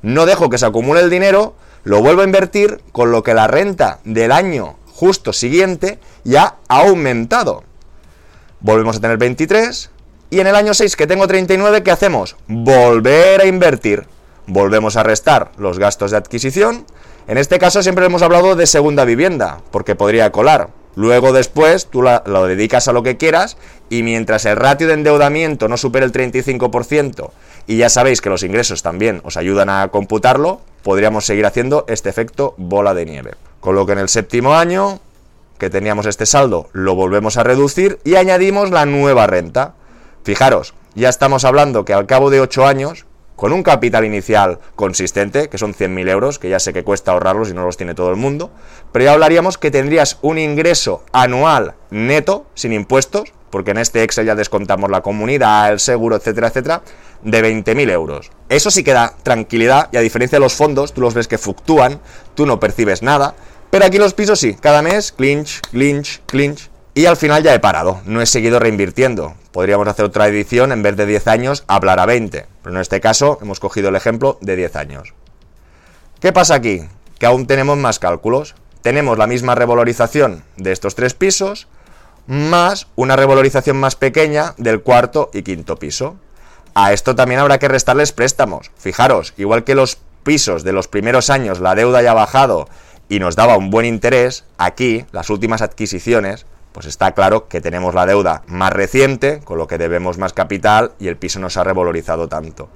No 0.00 0.24
dejo 0.24 0.48
que 0.48 0.56
se 0.56 0.64
acumule 0.64 1.00
el 1.00 1.10
dinero, 1.10 1.54
lo 1.84 2.00
vuelvo 2.00 2.22
a 2.22 2.24
invertir, 2.26 2.80
con 2.92 3.10
lo 3.10 3.22
que 3.22 3.34
la 3.34 3.46
renta 3.46 3.98
del 4.04 4.32
año 4.32 4.76
justo 5.02 5.32
siguiente 5.32 5.98
ya 6.22 6.58
ha 6.68 6.82
aumentado. 6.82 7.64
Volvemos 8.60 8.98
a 8.98 9.00
tener 9.00 9.18
23 9.18 9.90
y 10.30 10.38
en 10.38 10.46
el 10.46 10.54
año 10.54 10.74
6 10.74 10.94
que 10.94 11.08
tengo 11.08 11.26
39, 11.26 11.82
¿qué 11.82 11.90
hacemos? 11.90 12.36
Volver 12.46 13.40
a 13.40 13.46
invertir. 13.46 14.06
Volvemos 14.46 14.94
a 14.94 15.02
restar 15.02 15.50
los 15.58 15.80
gastos 15.80 16.12
de 16.12 16.18
adquisición. 16.18 16.86
En 17.26 17.36
este 17.36 17.58
caso 17.58 17.82
siempre 17.82 18.06
hemos 18.06 18.22
hablado 18.22 18.54
de 18.54 18.68
segunda 18.68 19.04
vivienda, 19.04 19.60
porque 19.72 19.96
podría 19.96 20.30
colar. 20.30 20.68
Luego 20.94 21.32
después 21.32 21.86
tú 21.86 22.02
lo 22.02 22.46
dedicas 22.46 22.86
a 22.86 22.92
lo 22.92 23.02
que 23.02 23.16
quieras 23.16 23.56
y 23.90 24.04
mientras 24.04 24.44
el 24.44 24.54
ratio 24.54 24.86
de 24.86 24.94
endeudamiento 24.94 25.66
no 25.66 25.78
supere 25.78 26.06
el 26.06 26.12
35% 26.12 27.30
y 27.66 27.76
ya 27.78 27.88
sabéis 27.88 28.20
que 28.20 28.30
los 28.30 28.42
ingresos 28.42 28.82
también 28.82 29.20
os 29.24 29.36
ayudan 29.36 29.70
a 29.70 29.88
computarlo, 29.88 30.60
podríamos 30.82 31.24
seguir 31.24 31.46
haciendo 31.46 31.84
este 31.88 32.08
efecto 32.08 32.54
bola 32.56 32.94
de 32.94 33.06
nieve. 33.06 33.32
Con 33.60 33.74
lo 33.74 33.86
que 33.86 33.92
en 33.92 33.98
el 33.98 34.08
séptimo 34.08 34.54
año 34.54 35.00
que 35.58 35.70
teníamos 35.70 36.06
este 36.06 36.26
saldo 36.26 36.68
lo 36.72 36.94
volvemos 36.96 37.36
a 37.36 37.44
reducir 37.44 38.00
y 38.04 38.16
añadimos 38.16 38.70
la 38.70 38.84
nueva 38.84 39.26
renta. 39.28 39.74
Fijaros, 40.24 40.74
ya 40.94 41.08
estamos 41.08 41.44
hablando 41.44 41.84
que 41.84 41.94
al 41.94 42.06
cabo 42.06 42.30
de 42.30 42.40
8 42.40 42.66
años 42.66 43.06
con 43.36 43.52
un 43.52 43.62
capital 43.62 44.04
inicial 44.04 44.58
consistente, 44.76 45.48
que 45.48 45.58
son 45.58 45.74
100.000 45.74 46.08
euros, 46.10 46.38
que 46.38 46.48
ya 46.48 46.60
sé 46.60 46.72
que 46.72 46.84
cuesta 46.84 47.12
ahorrarlos 47.12 47.50
y 47.50 47.54
no 47.54 47.64
los 47.64 47.76
tiene 47.76 47.94
todo 47.94 48.10
el 48.10 48.16
mundo, 48.16 48.50
pero 48.92 49.04
ya 49.04 49.12
hablaríamos 49.12 49.58
que 49.58 49.70
tendrías 49.70 50.18
un 50.22 50.38
ingreso 50.38 51.04
anual 51.12 51.74
neto, 51.90 52.46
sin 52.54 52.72
impuestos, 52.72 53.32
porque 53.52 53.70
en 53.70 53.78
este 53.78 54.02
Excel 54.02 54.26
ya 54.26 54.34
descontamos 54.34 54.90
la 54.90 55.02
comunidad, 55.02 55.70
el 55.70 55.78
seguro, 55.78 56.16
etcétera, 56.16 56.48
etcétera, 56.48 56.82
de 57.22 57.44
20.000 57.44 57.90
euros. 57.90 58.30
Eso 58.48 58.72
sí 58.72 58.82
que 58.82 58.94
da 58.94 59.14
tranquilidad 59.22 59.90
y 59.92 59.98
a 59.98 60.00
diferencia 60.00 60.36
de 60.36 60.40
los 60.40 60.54
fondos, 60.54 60.92
tú 60.92 61.02
los 61.02 61.14
ves 61.14 61.28
que 61.28 61.38
fluctúan, 61.38 62.00
tú 62.34 62.46
no 62.46 62.58
percibes 62.58 63.02
nada, 63.02 63.36
pero 63.70 63.84
aquí 63.84 63.98
los 63.98 64.14
pisos 64.14 64.40
sí, 64.40 64.54
cada 64.54 64.82
mes, 64.82 65.12
clinch, 65.12 65.60
clinch, 65.70 66.22
clinch, 66.26 66.70
y 66.94 67.06
al 67.06 67.16
final 67.16 67.42
ya 67.42 67.54
he 67.54 67.60
parado, 67.60 68.00
no 68.04 68.20
he 68.20 68.26
seguido 68.26 68.58
reinvirtiendo. 68.58 69.34
Podríamos 69.50 69.88
hacer 69.88 70.04
otra 70.04 70.28
edición, 70.28 70.72
en 70.72 70.82
vez 70.82 70.96
de 70.96 71.06
10 71.06 71.26
años, 71.26 71.64
hablar 71.66 72.00
a 72.00 72.06
20. 72.06 72.46
Pero 72.62 72.74
en 72.74 72.80
este 72.80 73.00
caso 73.00 73.38
hemos 73.40 73.60
cogido 73.60 73.88
el 73.88 73.96
ejemplo 73.96 74.38
de 74.42 74.56
10 74.56 74.76
años. 74.76 75.14
¿Qué 76.20 76.32
pasa 76.32 76.54
aquí? 76.54 76.82
Que 77.18 77.26
aún 77.26 77.46
tenemos 77.46 77.78
más 77.78 77.98
cálculos. 77.98 78.54
Tenemos 78.82 79.16
la 79.16 79.26
misma 79.26 79.54
revalorización 79.54 80.44
de 80.56 80.72
estos 80.72 80.94
tres 80.94 81.14
pisos, 81.14 81.66
más 82.26 82.86
una 82.96 83.16
revalorización 83.16 83.78
más 83.78 83.96
pequeña 83.96 84.54
del 84.56 84.82
cuarto 84.82 85.30
y 85.32 85.42
quinto 85.42 85.76
piso. 85.76 86.16
A 86.74 86.92
esto 86.92 87.14
también 87.14 87.40
habrá 87.40 87.58
que 87.58 87.68
restarles 87.68 88.12
préstamos. 88.12 88.70
Fijaros, 88.76 89.34
igual 89.36 89.64
que 89.64 89.74
los 89.74 89.98
pisos 90.22 90.64
de 90.64 90.72
los 90.72 90.88
primeros 90.88 91.30
años 91.30 91.60
la 91.60 91.74
deuda 91.74 92.02
ya 92.02 92.12
ha 92.12 92.14
bajado 92.14 92.68
y 93.08 93.18
nos 93.18 93.36
daba 93.36 93.56
un 93.56 93.70
buen 93.70 93.84
interés, 93.84 94.44
aquí 94.56 95.04
las 95.12 95.28
últimas 95.28 95.62
adquisiciones 95.62 96.46
pues 96.72 96.86
está 96.86 97.12
claro 97.12 97.48
que 97.48 97.60
tenemos 97.60 97.94
la 97.94 98.06
deuda 98.06 98.42
más 98.46 98.72
reciente, 98.72 99.40
con 99.44 99.58
lo 99.58 99.66
que 99.66 99.78
debemos 99.78 100.18
más 100.18 100.32
capital 100.32 100.92
y 100.98 101.08
el 101.08 101.18
piso 101.18 101.38
no 101.38 101.50
se 101.50 101.60
ha 101.60 101.64
revalorizado 101.64 102.28
tanto. 102.28 102.68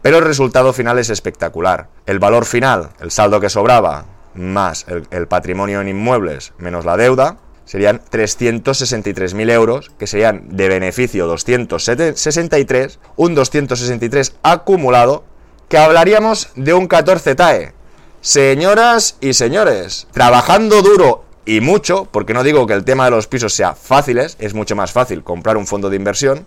Pero 0.00 0.18
el 0.18 0.24
resultado 0.24 0.72
final 0.72 0.98
es 0.98 1.10
espectacular. 1.10 1.88
El 2.06 2.18
valor 2.18 2.44
final, 2.44 2.90
el 3.00 3.10
saldo 3.10 3.40
que 3.40 3.50
sobraba, 3.50 4.04
más 4.34 4.86
el, 5.10 5.26
patrimonio 5.28 5.80
en 5.80 5.88
inmuebles, 5.88 6.52
menos 6.58 6.84
la 6.84 6.96
deuda, 6.96 7.36
serían 7.72 8.02
363.000 8.10 9.50
euros, 9.50 9.90
que 9.98 10.06
serían 10.06 10.42
de 10.54 10.68
beneficio 10.68 11.26
263, 11.26 12.98
un 13.16 13.34
263 13.34 14.34
acumulado, 14.42 15.24
que 15.70 15.78
hablaríamos 15.78 16.50
de 16.54 16.74
un 16.74 16.86
14 16.86 17.34
TAE. 17.34 17.72
Señoras 18.20 19.16
y 19.22 19.32
señores, 19.32 20.06
trabajando 20.12 20.82
duro 20.82 21.24
y 21.46 21.62
mucho, 21.62 22.06
porque 22.12 22.34
no 22.34 22.42
digo 22.42 22.66
que 22.66 22.74
el 22.74 22.84
tema 22.84 23.06
de 23.06 23.12
los 23.12 23.26
pisos 23.26 23.54
sea 23.54 23.74
fáciles, 23.74 24.36
es 24.38 24.52
mucho 24.52 24.76
más 24.76 24.92
fácil 24.92 25.22
comprar 25.22 25.56
un 25.56 25.66
fondo 25.66 25.88
de 25.88 25.96
inversión, 25.96 26.44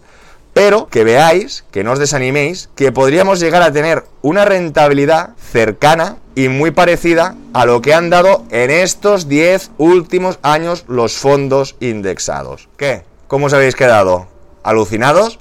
pero 0.56 0.88
que 0.88 1.04
veáis, 1.04 1.65
que 1.70 1.84
no 1.84 1.91
os 1.91 2.00
desaniméis, 2.00 2.70
que 2.78 2.94
podríamos 2.94 3.41
llegar 3.41 3.62
a 3.62 3.74
tener 3.74 4.06
una 4.22 4.46
rentabilidad 4.46 5.32
cercana 5.36 6.20
y 6.34 6.48
muy 6.48 6.72
parecida 6.72 7.36
a 7.52 7.65
lo 7.65 7.82
que 7.82 7.94
han 7.94 8.10
dado 8.10 8.46
en 8.52 8.72
estos 8.72 9.28
10 9.28 9.72
últimos 9.78 10.39
años 10.44 10.86
los 10.88 11.18
fondos 11.18 11.76
indexados. 11.82 12.70
¿Qué? 12.78 13.04
¿Cómo 13.28 13.48
os 13.48 13.54
habéis 13.54 13.76
quedado? 13.76 14.30
¿Alucinados? 14.63 15.39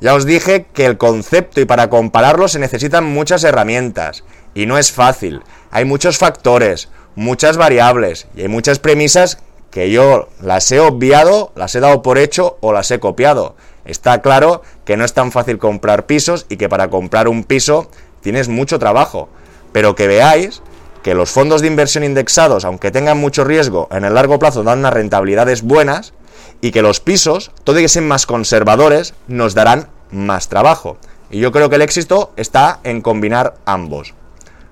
Ya 0.00 0.14
os 0.14 0.26
dije 0.26 0.66
que 0.74 0.84
el 0.84 0.98
concepto 0.98 1.60
y 1.60 1.64
para 1.64 1.88
compararlo 1.88 2.48
se 2.48 2.58
necesitan 2.58 3.04
muchas 3.04 3.44
herramientas 3.44 4.24
y 4.52 4.66
no 4.66 4.78
es 4.78 4.90
fácil. 4.90 5.44
Hay 5.70 5.84
muchos 5.84 6.18
factores, 6.18 6.88
muchas 7.14 7.56
variables 7.56 8.26
y 8.34 8.42
hay 8.42 8.48
muchas 8.48 8.80
premisas 8.80 9.38
que 9.70 9.92
yo 9.92 10.28
las 10.40 10.72
he 10.72 10.80
obviado, 10.80 11.52
las 11.54 11.76
he 11.76 11.80
dado 11.80 12.02
por 12.02 12.18
hecho 12.18 12.58
o 12.60 12.72
las 12.72 12.90
he 12.90 12.98
copiado. 12.98 13.54
Está 13.84 14.20
claro 14.22 14.62
que 14.84 14.96
no 14.96 15.04
es 15.04 15.14
tan 15.14 15.32
fácil 15.32 15.58
comprar 15.58 16.06
pisos 16.06 16.46
y 16.48 16.56
que 16.56 16.68
para 16.68 16.90
comprar 16.90 17.28
un 17.28 17.44
piso 17.44 17.90
tienes 18.20 18.48
mucho 18.48 18.78
trabajo. 18.78 19.28
Pero 19.72 19.94
que 19.94 20.06
veáis 20.06 20.62
que 21.02 21.14
los 21.14 21.30
fondos 21.30 21.62
de 21.62 21.68
inversión 21.68 22.04
indexados, 22.04 22.64
aunque 22.64 22.90
tengan 22.90 23.18
mucho 23.18 23.44
riesgo, 23.44 23.88
en 23.90 24.04
el 24.04 24.14
largo 24.14 24.38
plazo 24.38 24.62
dan 24.62 24.80
unas 24.80 24.94
rentabilidades 24.94 25.62
buenas 25.62 26.12
y 26.60 26.72
que 26.72 26.82
los 26.82 27.00
pisos, 27.00 27.52
todo 27.64 27.76
que 27.76 27.88
sean 27.88 28.06
más 28.06 28.26
conservadores, 28.26 29.14
nos 29.28 29.54
darán 29.54 29.88
más 30.10 30.48
trabajo. 30.48 30.98
Y 31.30 31.38
yo 31.38 31.52
creo 31.52 31.70
que 31.70 31.76
el 31.76 31.82
éxito 31.82 32.32
está 32.36 32.80
en 32.84 33.00
combinar 33.00 33.54
ambos. 33.64 34.14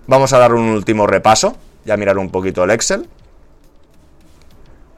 Vamos 0.06 0.32
a 0.32 0.38
dar 0.38 0.52
un 0.54 0.68
último 0.68 1.06
repaso 1.06 1.56
ya 1.88 1.96
mirar 1.96 2.18
un 2.18 2.30
poquito 2.30 2.62
el 2.62 2.70
Excel. 2.70 3.08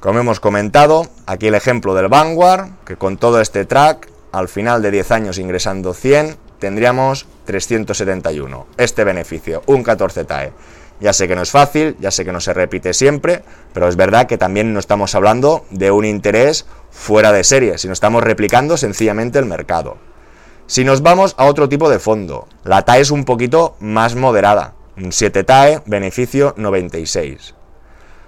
Como 0.01 0.19
hemos 0.19 0.41
comentado, 0.41 1.07
aquí 1.27 1.49
el 1.49 1.55
ejemplo 1.55 1.95
del 1.95 2.09
Vanguard, 2.09 2.71
que 2.87 2.97
con 2.97 3.19
todo 3.19 3.39
este 3.43 3.67
track, 3.67 4.09
al 4.33 4.49
final 4.49 4.81
de 4.81 4.91
10 4.91 5.11
años 5.11 5.39
ingresando 5.39 5.93
100, 5.93 6.39
tendríamos 6.59 7.27
371. 7.45 8.67
Este 8.79 9.05
beneficio, 9.05 9.63
un 9.67 9.83
14 9.83 10.25
TAE. 10.25 10.53
Ya 11.01 11.13
sé 11.13 11.29
que 11.29 11.37
no 11.37 11.43
es 11.43 11.51
fácil, 11.51 11.99
ya 12.01 12.11
sé 12.11 12.25
que 12.25 12.33
no 12.33 12.41
se 12.41 12.55
repite 12.55 12.95
siempre, 12.95 13.43
pero 13.75 13.89
es 13.89 13.97
verdad 13.97 14.27
que 14.27 14.39
también 14.39 14.73
no 14.73 14.81
estamos 14.81 15.15
hablando 15.15 15.67
de 15.69 15.91
un 15.91 16.07
interés 16.07 16.65
fuera 16.91 17.31
de 17.31 17.45
serie, 17.45 17.77
sino 17.77 17.93
estamos 17.93 18.25
replicando 18.25 18.79
sencillamente 18.79 19.39
el 19.39 19.45
mercado. 19.45 19.99
Si 20.67 20.83
nos 20.83 21.03
vamos 21.03 21.35
a 21.37 21.45
otro 21.45 21.69
tipo 21.69 21.91
de 21.91 21.99
fondo, 21.99 22.49
la 22.65 22.87
TAE 22.87 23.03
es 23.03 23.11
un 23.11 23.27
poquito 23.27 23.77
más 23.81 24.15
moderada, 24.15 24.73
7 25.11 25.45
TAE, 25.45 25.83
beneficio 25.85 26.55
96. 26.57 27.55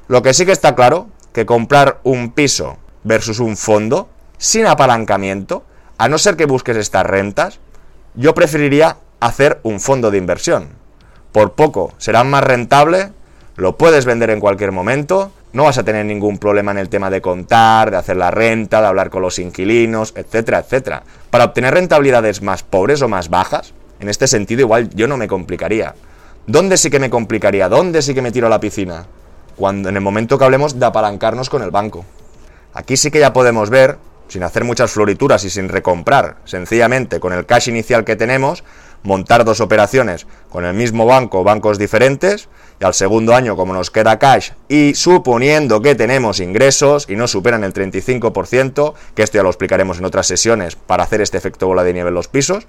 Lo 0.08 0.20
que 0.20 0.34
sí 0.34 0.44
que 0.44 0.52
está 0.52 0.74
claro, 0.74 1.08
que 1.32 1.46
comprar 1.46 2.00
un 2.02 2.32
piso 2.32 2.78
versus 3.04 3.40
un 3.40 3.56
fondo, 3.56 4.08
sin 4.38 4.66
apalancamiento, 4.66 5.64
a 5.98 6.08
no 6.08 6.18
ser 6.18 6.36
que 6.36 6.46
busques 6.46 6.76
estas 6.76 7.06
rentas, 7.06 7.60
yo 8.14 8.34
preferiría 8.34 8.98
hacer 9.20 9.60
un 9.62 9.80
fondo 9.80 10.10
de 10.10 10.18
inversión. 10.18 10.68
Por 11.32 11.52
poco 11.52 11.92
será 11.98 12.24
más 12.24 12.44
rentable, 12.44 13.12
lo 13.56 13.76
puedes 13.76 14.04
vender 14.04 14.30
en 14.30 14.40
cualquier 14.40 14.72
momento, 14.72 15.32
no 15.52 15.64
vas 15.64 15.78
a 15.78 15.84
tener 15.84 16.04
ningún 16.06 16.38
problema 16.38 16.72
en 16.72 16.78
el 16.78 16.88
tema 16.88 17.10
de 17.10 17.20
contar, 17.20 17.90
de 17.90 17.98
hacer 17.98 18.16
la 18.16 18.30
renta, 18.30 18.80
de 18.80 18.86
hablar 18.86 19.10
con 19.10 19.22
los 19.22 19.38
inquilinos, 19.38 20.12
etcétera, 20.16 20.60
etcétera. 20.60 21.02
Para 21.30 21.44
obtener 21.44 21.74
rentabilidades 21.74 22.42
más 22.42 22.62
pobres 22.62 23.02
o 23.02 23.08
más 23.08 23.28
bajas, 23.28 23.74
en 24.00 24.08
este 24.08 24.26
sentido 24.26 24.62
igual 24.62 24.90
yo 24.94 25.06
no 25.06 25.16
me 25.16 25.28
complicaría. 25.28 25.94
¿Dónde 26.46 26.76
sí 26.76 26.90
que 26.90 26.98
me 26.98 27.10
complicaría? 27.10 27.68
¿Dónde 27.68 28.02
sí 28.02 28.14
que 28.14 28.22
me 28.22 28.32
tiro 28.32 28.48
a 28.48 28.50
la 28.50 28.60
piscina? 28.60 29.06
Cuando 29.56 29.88
en 29.88 29.96
el 29.96 30.02
momento 30.02 30.38
que 30.38 30.44
hablemos 30.44 30.78
de 30.78 30.86
apalancarnos 30.86 31.50
con 31.50 31.62
el 31.62 31.70
banco. 31.70 32.04
Aquí 32.74 32.96
sí 32.96 33.10
que 33.10 33.20
ya 33.20 33.32
podemos 33.32 33.70
ver, 33.70 33.98
sin 34.28 34.42
hacer 34.42 34.64
muchas 34.64 34.90
florituras 34.90 35.44
y 35.44 35.50
sin 35.50 35.68
recomprar, 35.68 36.36
sencillamente 36.44 37.20
con 37.20 37.32
el 37.32 37.44
cash 37.44 37.68
inicial 37.68 38.04
que 38.04 38.16
tenemos, 38.16 38.64
montar 39.02 39.44
dos 39.44 39.60
operaciones 39.60 40.26
con 40.48 40.64
el 40.64 40.74
mismo 40.74 41.04
banco, 41.04 41.44
bancos 41.44 41.78
diferentes, 41.78 42.48
y 42.80 42.84
al 42.84 42.94
segundo 42.94 43.34
año, 43.34 43.56
como 43.56 43.74
nos 43.74 43.90
queda 43.90 44.18
cash, 44.18 44.52
y 44.68 44.94
suponiendo 44.94 45.82
que 45.82 45.94
tenemos 45.94 46.40
ingresos 46.40 47.06
y 47.08 47.16
no 47.16 47.28
superan 47.28 47.64
el 47.64 47.74
35%, 47.74 48.94
que 49.14 49.22
esto 49.22 49.38
ya 49.38 49.42
lo 49.42 49.50
explicaremos 49.50 49.98
en 49.98 50.04
otras 50.04 50.26
sesiones 50.26 50.76
para 50.76 51.04
hacer 51.04 51.20
este 51.20 51.36
efecto 51.36 51.66
bola 51.66 51.84
de 51.84 51.92
nieve 51.92 52.08
en 52.08 52.14
los 52.14 52.28
pisos, 52.28 52.66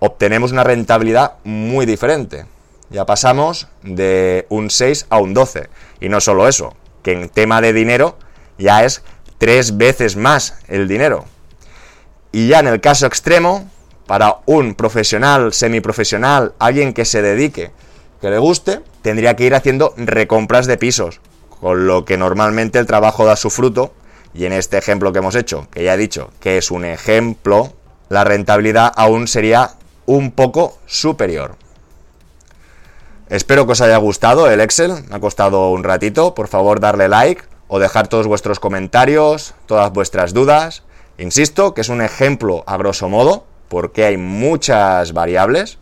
obtenemos 0.00 0.50
una 0.52 0.64
rentabilidad 0.64 1.34
muy 1.44 1.86
diferente 1.86 2.46
ya 2.90 3.06
pasamos 3.06 3.68
de 3.82 4.46
un 4.48 4.70
6 4.70 5.06
a 5.10 5.18
un 5.18 5.34
12. 5.34 5.68
Y 6.00 6.08
no 6.08 6.20
solo 6.20 6.48
eso, 6.48 6.74
que 7.02 7.12
en 7.12 7.28
tema 7.28 7.60
de 7.60 7.72
dinero 7.72 8.18
ya 8.58 8.84
es 8.84 9.02
tres 9.38 9.76
veces 9.76 10.16
más 10.16 10.58
el 10.68 10.88
dinero. 10.88 11.24
Y 12.32 12.48
ya 12.48 12.60
en 12.60 12.66
el 12.66 12.80
caso 12.80 13.06
extremo, 13.06 13.70
para 14.06 14.38
un 14.46 14.74
profesional, 14.74 15.52
semiprofesional, 15.52 16.54
alguien 16.58 16.92
que 16.92 17.04
se 17.04 17.22
dedique, 17.22 17.70
que 18.20 18.30
le 18.30 18.38
guste, 18.38 18.80
tendría 19.02 19.36
que 19.36 19.44
ir 19.44 19.54
haciendo 19.54 19.94
recompras 19.96 20.66
de 20.66 20.76
pisos, 20.76 21.20
con 21.60 21.86
lo 21.86 22.04
que 22.04 22.16
normalmente 22.16 22.78
el 22.78 22.86
trabajo 22.86 23.24
da 23.24 23.36
su 23.36 23.50
fruto 23.50 23.94
y 24.34 24.46
en 24.46 24.52
este 24.52 24.78
ejemplo 24.78 25.12
que 25.12 25.20
hemos 25.20 25.36
hecho, 25.36 25.68
que 25.70 25.84
ya 25.84 25.94
he 25.94 25.98
dicho 25.98 26.30
que 26.40 26.58
es 26.58 26.70
un 26.70 26.84
ejemplo, 26.84 27.72
la 28.08 28.24
rentabilidad 28.24 28.92
aún 28.96 29.28
sería 29.28 29.72
un 30.06 30.32
poco 30.32 30.78
superior. 30.86 31.56
Espero 33.30 33.64
que 33.64 33.72
os 33.72 33.80
haya 33.80 33.96
gustado 33.96 34.50
el 34.50 34.60
Excel, 34.60 35.04
me 35.08 35.16
ha 35.16 35.20
costado 35.20 35.70
un 35.70 35.82
ratito, 35.82 36.34
por 36.34 36.46
favor 36.46 36.78
darle 36.78 37.08
like 37.08 37.42
o 37.68 37.78
dejar 37.78 38.06
todos 38.06 38.26
vuestros 38.26 38.60
comentarios, 38.60 39.54
todas 39.64 39.90
vuestras 39.92 40.34
dudas. 40.34 40.82
Insisto 41.16 41.72
que 41.72 41.80
es 41.80 41.88
un 41.88 42.02
ejemplo 42.02 42.64
a 42.66 42.76
grosso 42.76 43.08
modo, 43.08 43.46
porque 43.68 44.04
hay 44.04 44.18
muchas 44.18 45.14
variables. 45.14 45.78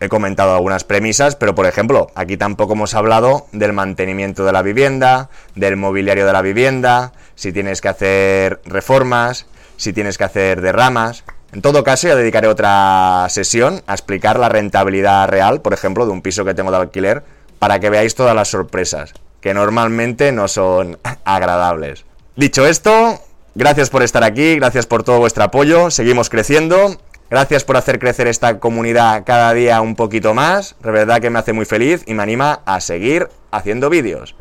He 0.00 0.08
comentado 0.08 0.54
algunas 0.54 0.82
premisas, 0.82 1.36
pero 1.36 1.54
por 1.54 1.66
ejemplo, 1.66 2.08
aquí 2.16 2.36
tampoco 2.36 2.72
hemos 2.72 2.94
hablado 2.94 3.46
del 3.52 3.72
mantenimiento 3.72 4.44
de 4.44 4.52
la 4.52 4.62
vivienda, 4.62 5.30
del 5.54 5.76
mobiliario 5.76 6.26
de 6.26 6.32
la 6.32 6.42
vivienda, 6.42 7.12
si 7.36 7.52
tienes 7.52 7.80
que 7.80 7.88
hacer 7.88 8.60
reformas, 8.64 9.46
si 9.76 9.92
tienes 9.92 10.18
que 10.18 10.24
hacer 10.24 10.60
derramas. 10.60 11.24
En 11.52 11.62
todo 11.62 11.84
caso, 11.84 12.08
ya 12.08 12.16
dedicaré 12.16 12.48
otra 12.48 13.26
sesión 13.30 13.82
a 13.86 13.94
explicar 13.94 14.38
la 14.38 14.48
rentabilidad 14.48 15.28
real, 15.28 15.60
por 15.60 15.72
ejemplo, 15.72 16.04
de 16.04 16.12
un 16.12 16.22
piso 16.22 16.44
que 16.44 16.54
tengo 16.54 16.70
de 16.70 16.78
alquiler, 16.78 17.22
para 17.58 17.78
que 17.78 17.90
veáis 17.90 18.14
todas 18.14 18.34
las 18.34 18.48
sorpresas, 18.48 19.14
que 19.40 19.54
normalmente 19.54 20.32
no 20.32 20.48
son 20.48 20.98
agradables. 21.24 22.04
Dicho 22.34 22.66
esto, 22.66 23.20
gracias 23.54 23.90
por 23.90 24.02
estar 24.02 24.24
aquí, 24.24 24.56
gracias 24.56 24.86
por 24.86 25.02
todo 25.02 25.18
vuestro 25.18 25.44
apoyo, 25.44 25.90
seguimos 25.90 26.28
creciendo. 26.28 26.96
Gracias 27.28 27.64
por 27.64 27.76
hacer 27.76 27.98
crecer 27.98 28.28
esta 28.28 28.60
comunidad 28.60 29.24
cada 29.26 29.52
día 29.52 29.80
un 29.80 29.96
poquito 29.96 30.32
más. 30.32 30.76
De 30.80 30.92
verdad 30.92 31.20
que 31.20 31.28
me 31.28 31.40
hace 31.40 31.52
muy 31.52 31.64
feliz 31.64 32.04
y 32.06 32.14
me 32.14 32.22
anima 32.22 32.60
a 32.64 32.80
seguir 32.80 33.28
haciendo 33.50 33.90
vídeos. 33.90 34.36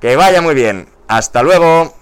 Que 0.00 0.14
vaya 0.14 0.40
muy 0.40 0.54
bien. 0.54 0.88
Hasta 1.08 1.42
luego. 1.42 1.97